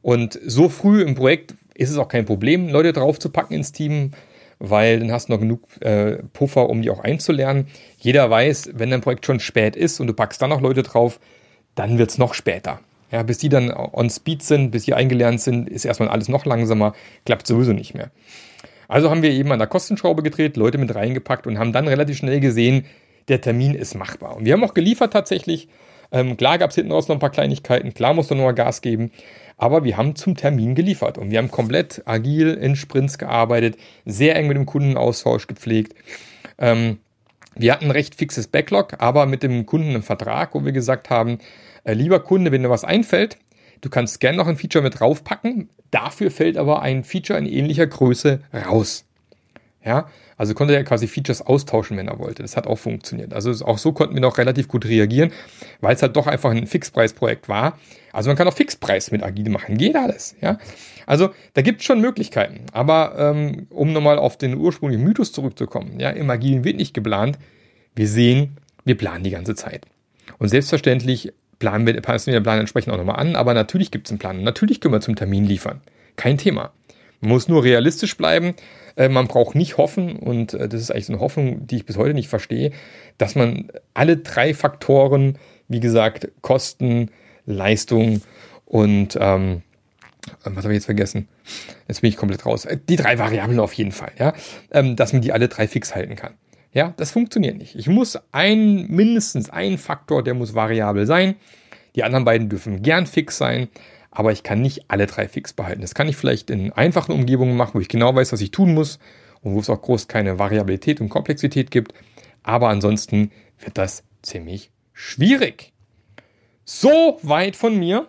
Und 0.00 0.38
so 0.46 0.68
früh 0.68 1.02
im 1.02 1.14
Projekt 1.14 1.54
ist 1.78 1.90
es 1.90 1.96
auch 1.96 2.08
kein 2.08 2.26
Problem, 2.26 2.68
Leute 2.68 2.92
draufzupacken 2.92 3.56
ins 3.56 3.72
Team, 3.72 4.10
weil 4.58 4.98
dann 4.98 5.12
hast 5.12 5.28
du 5.28 5.32
noch 5.32 5.40
genug 5.40 5.62
äh, 5.80 6.16
Puffer, 6.32 6.68
um 6.68 6.82
die 6.82 6.90
auch 6.90 6.98
einzulernen. 6.98 7.68
Jeder 7.98 8.28
weiß, 8.28 8.72
wenn 8.74 8.90
dein 8.90 9.00
Projekt 9.00 9.24
schon 9.24 9.38
spät 9.40 9.76
ist 9.76 10.00
und 10.00 10.08
du 10.08 10.12
packst 10.12 10.42
dann 10.42 10.50
noch 10.50 10.60
Leute 10.60 10.82
drauf, 10.82 11.20
dann 11.76 11.96
wird 11.96 12.10
es 12.10 12.18
noch 12.18 12.34
später. 12.34 12.80
Ja, 13.12 13.22
bis 13.22 13.38
die 13.38 13.48
dann 13.48 13.70
on 13.72 14.10
speed 14.10 14.42
sind, 14.42 14.72
bis 14.72 14.84
die 14.84 14.92
eingelernt 14.92 15.40
sind, 15.40 15.68
ist 15.70 15.84
erstmal 15.84 16.10
alles 16.10 16.28
noch 16.28 16.44
langsamer, 16.44 16.94
klappt 17.24 17.46
sowieso 17.46 17.72
nicht 17.72 17.94
mehr. 17.94 18.10
Also 18.88 19.08
haben 19.08 19.22
wir 19.22 19.30
eben 19.30 19.52
an 19.52 19.60
der 19.60 19.68
Kostenschraube 19.68 20.22
gedreht, 20.22 20.56
Leute 20.56 20.78
mit 20.78 20.94
reingepackt 20.94 21.46
und 21.46 21.58
haben 21.58 21.72
dann 21.72 21.86
relativ 21.86 22.18
schnell 22.18 22.40
gesehen, 22.40 22.84
der 23.28 23.40
Termin 23.40 23.74
ist 23.74 23.94
machbar. 23.94 24.36
Und 24.36 24.44
wir 24.44 24.52
haben 24.52 24.64
auch 24.64 24.74
geliefert 24.74 25.12
tatsächlich. 25.12 25.68
Ähm, 26.10 26.36
klar 26.36 26.58
gab 26.58 26.70
es 26.70 26.76
hinten 26.76 26.92
raus 26.92 27.08
noch 27.08 27.16
ein 27.16 27.20
paar 27.20 27.30
Kleinigkeiten, 27.30 27.94
klar 27.94 28.14
musste 28.14 28.34
noch 28.34 28.44
mal 28.44 28.52
Gas 28.52 28.80
geben, 28.80 29.10
aber 29.56 29.84
wir 29.84 29.96
haben 29.96 30.16
zum 30.16 30.36
Termin 30.36 30.74
geliefert 30.74 31.18
und 31.18 31.30
wir 31.30 31.38
haben 31.38 31.50
komplett 31.50 32.02
agil 32.06 32.54
in 32.54 32.76
Sprints 32.76 33.18
gearbeitet, 33.18 33.76
sehr 34.04 34.36
eng 34.36 34.46
mit 34.46 34.56
dem 34.56 34.66
Kundenaustausch 34.66 35.46
gepflegt. 35.46 35.94
Ähm, 36.58 36.98
wir 37.54 37.72
hatten 37.72 37.86
ein 37.86 37.90
recht 37.90 38.14
fixes 38.14 38.46
Backlog, 38.46 38.94
aber 38.98 39.26
mit 39.26 39.42
dem 39.42 39.66
Kunden 39.66 39.90
einen 39.90 40.02
Vertrag, 40.02 40.54
wo 40.54 40.64
wir 40.64 40.72
gesagt 40.72 41.10
haben, 41.10 41.38
äh, 41.84 41.92
lieber 41.92 42.20
Kunde, 42.20 42.52
wenn 42.52 42.62
dir 42.62 42.70
was 42.70 42.84
einfällt, 42.84 43.36
du 43.80 43.90
kannst 43.90 44.20
gerne 44.20 44.38
noch 44.38 44.46
ein 44.46 44.56
Feature 44.56 44.82
mit 44.82 45.00
draufpacken. 45.00 45.68
Dafür 45.90 46.30
fällt 46.30 46.56
aber 46.56 46.82
ein 46.82 47.02
Feature 47.02 47.38
in 47.38 47.46
ähnlicher 47.46 47.86
Größe 47.86 48.40
raus. 48.54 49.04
Ja, 49.84 50.08
also 50.38 50.54
konnte 50.54 50.74
er 50.74 50.84
quasi 50.84 51.08
Features 51.08 51.42
austauschen, 51.42 51.96
wenn 51.96 52.08
er 52.08 52.18
wollte. 52.18 52.42
Das 52.42 52.56
hat 52.56 52.66
auch 52.66 52.78
funktioniert. 52.78 53.34
Also 53.34 53.52
auch 53.66 53.76
so 53.76 53.92
konnten 53.92 54.14
wir 54.14 54.22
noch 54.22 54.38
relativ 54.38 54.68
gut 54.68 54.86
reagieren, 54.86 55.32
weil 55.80 55.94
es 55.94 56.00
halt 56.00 56.16
doch 56.16 56.28
einfach 56.28 56.52
ein 56.52 56.66
Fixpreisprojekt 56.66 57.48
war. 57.48 57.78
Also 58.12 58.30
man 58.30 58.36
kann 58.36 58.48
auch 58.48 58.54
Fixpreis 58.54 59.10
mit 59.10 59.22
Agile 59.22 59.50
machen. 59.50 59.76
Geht 59.76 59.96
alles. 59.96 60.36
Ja, 60.40 60.58
also 61.06 61.30
da 61.54 61.62
gibt 61.62 61.80
es 61.80 61.86
schon 61.86 62.00
Möglichkeiten. 62.00 62.66
Aber 62.72 63.16
ähm, 63.18 63.66
um 63.70 63.92
nochmal 63.92 64.18
auf 64.18 64.38
den 64.38 64.56
ursprünglichen 64.56 65.04
Mythos 65.04 65.32
zurückzukommen, 65.32 65.98
ja, 65.98 66.10
im 66.10 66.30
Agilen 66.30 66.64
wird 66.64 66.76
nicht 66.76 66.94
geplant. 66.94 67.36
Wir 67.96 68.06
sehen, 68.06 68.56
wir 68.84 68.96
planen 68.96 69.24
die 69.24 69.30
ganze 69.30 69.56
Zeit. 69.56 69.86
Und 70.38 70.48
selbstverständlich 70.48 71.32
planen 71.58 71.84
wir, 71.84 72.00
passen 72.00 72.26
wir 72.26 72.38
den 72.38 72.44
Plan 72.44 72.60
entsprechend 72.60 72.92
auch 72.92 72.98
nochmal 72.98 73.18
an, 73.18 73.34
aber 73.34 73.54
natürlich 73.54 73.90
gibt 73.90 74.06
es 74.06 74.12
einen 74.12 74.20
Plan. 74.20 74.42
Natürlich 74.44 74.80
können 74.80 74.94
wir 74.94 75.00
zum 75.00 75.16
Termin 75.16 75.44
liefern. 75.44 75.80
Kein 76.14 76.38
Thema. 76.38 76.72
Man 77.20 77.30
muss 77.30 77.48
nur 77.48 77.64
realistisch 77.64 78.16
bleiben. 78.16 78.54
Äh, 78.98 79.08
man 79.08 79.28
braucht 79.28 79.54
nicht 79.54 79.78
hoffen, 79.78 80.16
und 80.16 80.54
äh, 80.54 80.68
das 80.68 80.82
ist 80.82 80.90
eigentlich 80.90 81.06
so 81.06 81.12
eine 81.12 81.22
Hoffnung, 81.22 81.66
die 81.66 81.76
ich 81.76 81.86
bis 81.86 81.96
heute 81.96 82.14
nicht 82.14 82.28
verstehe, 82.28 82.72
dass 83.16 83.36
man 83.36 83.70
alle 83.94 84.16
drei 84.16 84.52
Faktoren, 84.52 85.38
wie 85.68 85.80
gesagt, 85.80 86.28
Kosten, 86.42 87.10
Leistung 87.46 88.20
und 88.66 89.16
ähm, 89.20 89.62
was 90.44 90.64
habe 90.64 90.74
ich 90.74 90.78
jetzt 90.78 90.86
vergessen? 90.86 91.28
Jetzt 91.86 92.02
bin 92.02 92.10
ich 92.10 92.16
komplett 92.16 92.44
raus. 92.44 92.64
Äh, 92.64 92.78
die 92.88 92.96
drei 92.96 93.18
Variablen 93.18 93.60
auf 93.60 93.72
jeden 93.72 93.92
Fall, 93.92 94.12
ja, 94.18 94.34
ähm, 94.72 94.96
dass 94.96 95.12
man 95.12 95.22
die 95.22 95.32
alle 95.32 95.48
drei 95.48 95.68
fix 95.68 95.94
halten 95.94 96.16
kann. 96.16 96.34
Ja, 96.72 96.92
das 96.96 97.12
funktioniert 97.12 97.56
nicht. 97.56 97.76
Ich 97.76 97.86
muss 97.86 98.18
ein, 98.32 98.88
mindestens 98.88 99.48
ein 99.48 99.78
Faktor, 99.78 100.24
der 100.24 100.34
muss 100.34 100.54
variabel 100.54 101.06
sein. 101.06 101.36
Die 101.94 102.02
anderen 102.02 102.24
beiden 102.24 102.48
dürfen 102.48 102.82
gern 102.82 103.06
fix 103.06 103.38
sein, 103.38 103.68
aber 104.10 104.32
ich 104.32 104.42
kann 104.42 104.62
nicht 104.62 104.90
alle 104.90 105.06
drei 105.06 105.28
fix 105.28 105.52
behalten. 105.52 105.82
Das 105.82 105.94
kann 105.94 106.08
ich 106.08 106.16
vielleicht 106.16 106.50
in 106.50 106.72
einfachen 106.72 107.12
Umgebungen 107.12 107.56
machen, 107.56 107.74
wo 107.74 107.80
ich 107.80 107.88
genau 107.88 108.14
weiß, 108.14 108.32
was 108.32 108.40
ich 108.40 108.50
tun 108.50 108.74
muss 108.74 108.98
und 109.42 109.54
wo 109.54 109.60
es 109.60 109.70
auch 109.70 109.80
groß 109.80 110.08
keine 110.08 110.38
Variabilität 110.38 111.00
und 111.00 111.08
Komplexität 111.08 111.70
gibt. 111.70 111.92
Aber 112.42 112.68
ansonsten 112.68 113.30
wird 113.58 113.76
das 113.76 114.04
ziemlich 114.22 114.70
schwierig. 114.92 115.72
So 116.64 117.18
weit 117.22 117.56
von 117.56 117.78
mir. 117.78 118.08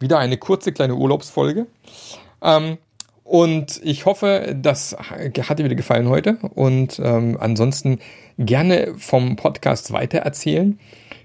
Wieder 0.00 0.18
eine 0.18 0.36
kurze 0.36 0.72
kleine 0.72 0.94
Urlaubsfolge. 0.94 1.66
Ähm, 2.42 2.78
und 3.24 3.80
ich 3.82 4.06
hoffe, 4.06 4.56
das 4.58 4.96
hat 4.96 5.58
dir 5.58 5.64
wieder 5.64 5.74
gefallen 5.74 6.08
heute. 6.08 6.38
Und 6.54 6.98
ähm, 6.98 7.36
ansonsten 7.38 7.98
gerne 8.38 8.94
vom 8.96 9.36
Podcast 9.36 9.92
weitererzählen. 9.92 10.78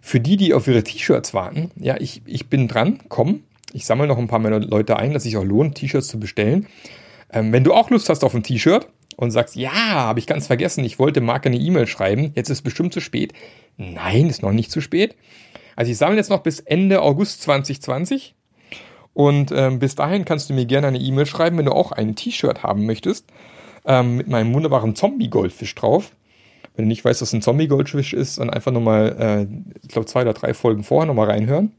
Für 0.06 0.20
die, 0.20 0.36
die 0.36 0.54
auf 0.54 0.68
ihre 0.68 0.84
T-Shirts 0.84 1.34
warten, 1.34 1.72
ja, 1.78 1.96
ich, 1.98 2.24
ich 2.26 2.50
bin 2.50 2.68
dran, 2.68 3.00
komm. 3.08 3.44
Ich 3.72 3.86
sammle 3.86 4.06
noch 4.06 4.18
ein 4.18 4.28
paar 4.28 4.38
mehr 4.38 4.60
Leute 4.60 4.98
ein, 4.98 5.14
dass 5.14 5.24
sich 5.24 5.38
auch 5.38 5.46
lohnt, 5.46 5.76
T-Shirts 5.76 6.10
zu 6.10 6.20
bestellen. 6.20 6.68
Ähm, 7.32 7.54
wenn 7.54 7.64
du 7.64 7.74
auch 7.74 7.90
Lust 7.90 8.10
hast 8.10 8.26
auf 8.26 8.36
ein 8.36 8.44
T-Shirt 8.44 8.90
und 9.16 9.32
sagst, 9.32 9.56
ja, 9.56 9.72
habe 9.72 10.20
ich 10.20 10.28
ganz 10.28 10.48
vergessen, 10.48 10.84
ich 10.84 11.00
wollte 11.00 11.22
Marc 11.22 11.46
eine 11.46 11.56
E-Mail 11.56 11.88
schreiben, 11.88 12.34
jetzt 12.36 12.50
ist 12.50 12.58
es 12.58 12.62
bestimmt 12.64 12.92
zu 12.94 13.00
spät. 13.00 13.32
Nein, 13.78 14.28
ist 14.28 14.42
noch 14.42 14.52
nicht 14.52 14.72
zu 14.72 14.82
spät. 14.82 15.16
Also 15.78 15.90
ich 15.90 15.98
sammle 15.98 16.18
jetzt 16.18 16.30
noch 16.30 16.44
bis 16.44 16.60
Ende 16.60 17.02
August 17.02 17.42
2020. 17.44 18.36
Und 19.14 19.54
ähm, 19.54 19.80
bis 19.80 19.96
dahin 19.96 20.26
kannst 20.26 20.50
du 20.50 20.54
mir 20.54 20.66
gerne 20.66 20.88
eine 20.88 21.00
E-Mail 21.00 21.28
schreiben, 21.28 21.58
wenn 21.58 21.66
du 21.66 21.72
auch 21.72 21.94
ein 21.94 22.18
T-Shirt 22.18 22.62
haben 22.62 22.86
möchtest, 22.86 23.28
ähm, 23.86 24.18
mit 24.18 24.28
meinem 24.28 24.54
wunderbaren 24.54 24.98
Zombie-Goldfisch 24.98 25.74
drauf. 25.76 26.12
Wenn 26.76 26.86
du 26.86 26.90
nicht 26.90 27.06
weißt, 27.06 27.22
was 27.22 27.34
ein 27.34 27.42
Zombie-Goldfisch 27.42 28.14
ist, 28.14 28.40
dann 28.40 28.50
einfach 28.50 28.72
nochmal, 28.72 29.16
äh, 29.20 29.78
ich 29.84 29.90
glaube, 29.90 30.08
zwei 30.08 30.22
oder 30.22 30.34
drei 30.34 30.54
Folgen 30.54 30.84
vorher 30.84 31.08
nochmal 31.08 31.30
reinhören. 31.30 31.72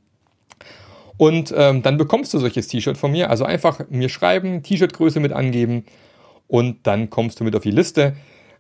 Und 1.16 1.54
ähm, 1.56 1.82
dann 1.82 1.96
bekommst 1.96 2.34
du 2.34 2.38
solches 2.38 2.68
T-Shirt 2.68 2.96
von 2.96 3.12
mir. 3.12 3.30
Also 3.30 3.44
einfach 3.44 3.80
mir 3.88 4.08
schreiben, 4.08 4.62
T-Shirt-Größe 4.62 5.20
mit 5.20 5.32
angeben 5.32 5.84
und 6.48 6.86
dann 6.86 7.10
kommst 7.10 7.40
du 7.40 7.44
mit 7.44 7.54
auf 7.54 7.62
die 7.62 7.70
Liste. 7.70 8.14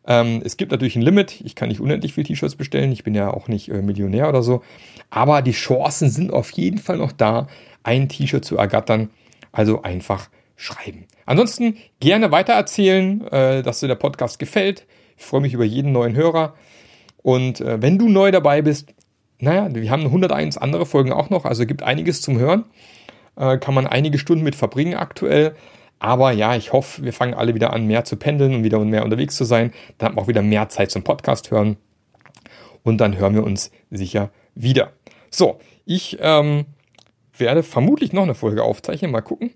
Ähm, 0.06 0.42
es 0.44 0.56
gibt 0.56 0.70
natürlich 0.70 0.96
ein 0.96 1.02
Limit. 1.02 1.40
Ich 1.42 1.54
kann 1.54 1.68
nicht 1.68 1.80
unendlich 1.80 2.14
viele 2.14 2.26
T-Shirts 2.26 2.56
bestellen. 2.56 2.92
Ich 2.92 3.04
bin 3.04 3.14
ja 3.14 3.32
auch 3.32 3.48
nicht 3.48 3.70
äh, 3.70 3.82
Millionär 3.82 4.28
oder 4.28 4.42
so. 4.42 4.62
Aber 5.10 5.42
die 5.42 5.52
Chancen 5.52 6.10
sind 6.10 6.32
auf 6.32 6.50
jeden 6.50 6.78
Fall 6.78 6.98
noch 6.98 7.12
da, 7.12 7.48
ein 7.82 8.08
T-Shirt 8.08 8.44
zu 8.44 8.56
ergattern. 8.56 9.10
Also 9.52 9.82
einfach 9.82 10.28
schreiben. 10.56 11.06
Ansonsten 11.26 11.76
gerne 12.00 12.30
weitererzählen, 12.30 13.26
äh, 13.28 13.62
dass 13.62 13.80
dir 13.80 13.88
der 13.88 13.94
Podcast 13.96 14.38
gefällt. 14.38 14.86
Ich 15.16 15.24
freue 15.24 15.40
mich 15.40 15.54
über 15.54 15.64
jeden 15.64 15.92
neuen 15.92 16.14
Hörer. 16.14 16.54
Und 17.22 17.60
äh, 17.60 17.80
wenn 17.80 17.98
du 17.98 18.08
neu 18.08 18.30
dabei 18.30 18.62
bist, 18.62 18.94
naja, 19.38 19.68
wir 19.74 19.90
haben 19.90 20.04
101 20.04 20.58
andere 20.58 20.86
Folgen 20.86 21.12
auch 21.12 21.30
noch, 21.30 21.44
also 21.44 21.66
gibt 21.66 21.82
einiges 21.82 22.22
zum 22.22 22.38
Hören. 22.38 22.64
Äh, 23.36 23.58
kann 23.58 23.74
man 23.74 23.86
einige 23.86 24.18
Stunden 24.18 24.44
mit 24.44 24.54
verbringen 24.54 24.94
aktuell. 24.94 25.54
Aber 25.98 26.32
ja, 26.32 26.54
ich 26.54 26.72
hoffe, 26.72 27.02
wir 27.02 27.12
fangen 27.12 27.34
alle 27.34 27.54
wieder 27.54 27.72
an, 27.72 27.86
mehr 27.86 28.04
zu 28.04 28.16
pendeln 28.16 28.54
und 28.54 28.64
wieder 28.64 28.78
mehr 28.80 29.04
unterwegs 29.04 29.36
zu 29.36 29.44
sein. 29.44 29.72
Dann 29.98 30.10
haben 30.10 30.16
wir 30.16 30.22
auch 30.22 30.28
wieder 30.28 30.42
mehr 30.42 30.68
Zeit 30.68 30.90
zum 30.90 31.02
Podcast 31.02 31.50
hören. 31.50 31.76
Und 32.82 32.98
dann 32.98 33.16
hören 33.16 33.34
wir 33.34 33.44
uns 33.44 33.70
sicher 33.90 34.30
wieder. 34.54 34.92
So, 35.30 35.58
ich 35.86 36.18
ähm, 36.20 36.66
werde 37.36 37.62
vermutlich 37.62 38.12
noch 38.12 38.22
eine 38.22 38.34
Folge 38.34 38.62
aufzeichnen. 38.62 39.10
Mal 39.10 39.22
gucken. 39.22 39.50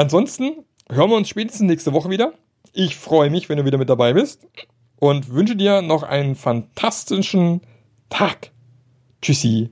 Ansonsten 0.00 0.64
hören 0.88 1.10
wir 1.10 1.16
uns 1.18 1.28
spätestens 1.28 1.66
nächste 1.66 1.92
Woche 1.92 2.08
wieder. 2.08 2.32
Ich 2.72 2.96
freue 2.96 3.28
mich, 3.28 3.50
wenn 3.50 3.58
du 3.58 3.66
wieder 3.66 3.76
mit 3.76 3.90
dabei 3.90 4.14
bist 4.14 4.46
und 4.98 5.28
wünsche 5.28 5.56
dir 5.56 5.82
noch 5.82 6.04
einen 6.04 6.36
fantastischen 6.36 7.60
Tag. 8.08 8.50
Tschüssi. 9.20 9.68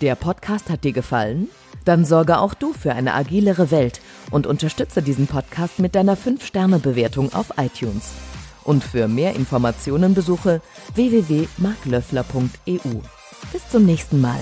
Der 0.00 0.14
Podcast 0.14 0.70
hat 0.70 0.84
dir 0.84 0.92
gefallen? 0.92 1.48
Dann 1.84 2.04
sorge 2.04 2.38
auch 2.38 2.54
du 2.54 2.72
für 2.72 2.92
eine 2.92 3.14
agilere 3.14 3.72
Welt 3.72 4.00
und 4.30 4.46
unterstütze 4.46 5.02
diesen 5.02 5.26
Podcast 5.26 5.80
mit 5.80 5.96
deiner 5.96 6.16
5-Sterne-Bewertung 6.16 7.32
auf 7.32 7.54
iTunes. 7.56 8.12
Und 8.62 8.84
für 8.84 9.08
mehr 9.08 9.34
Informationen 9.34 10.14
besuche 10.14 10.62
www.marklöffler.eu. 10.94 13.00
Bis 13.52 13.68
zum 13.68 13.86
nächsten 13.86 14.20
Mal. 14.20 14.38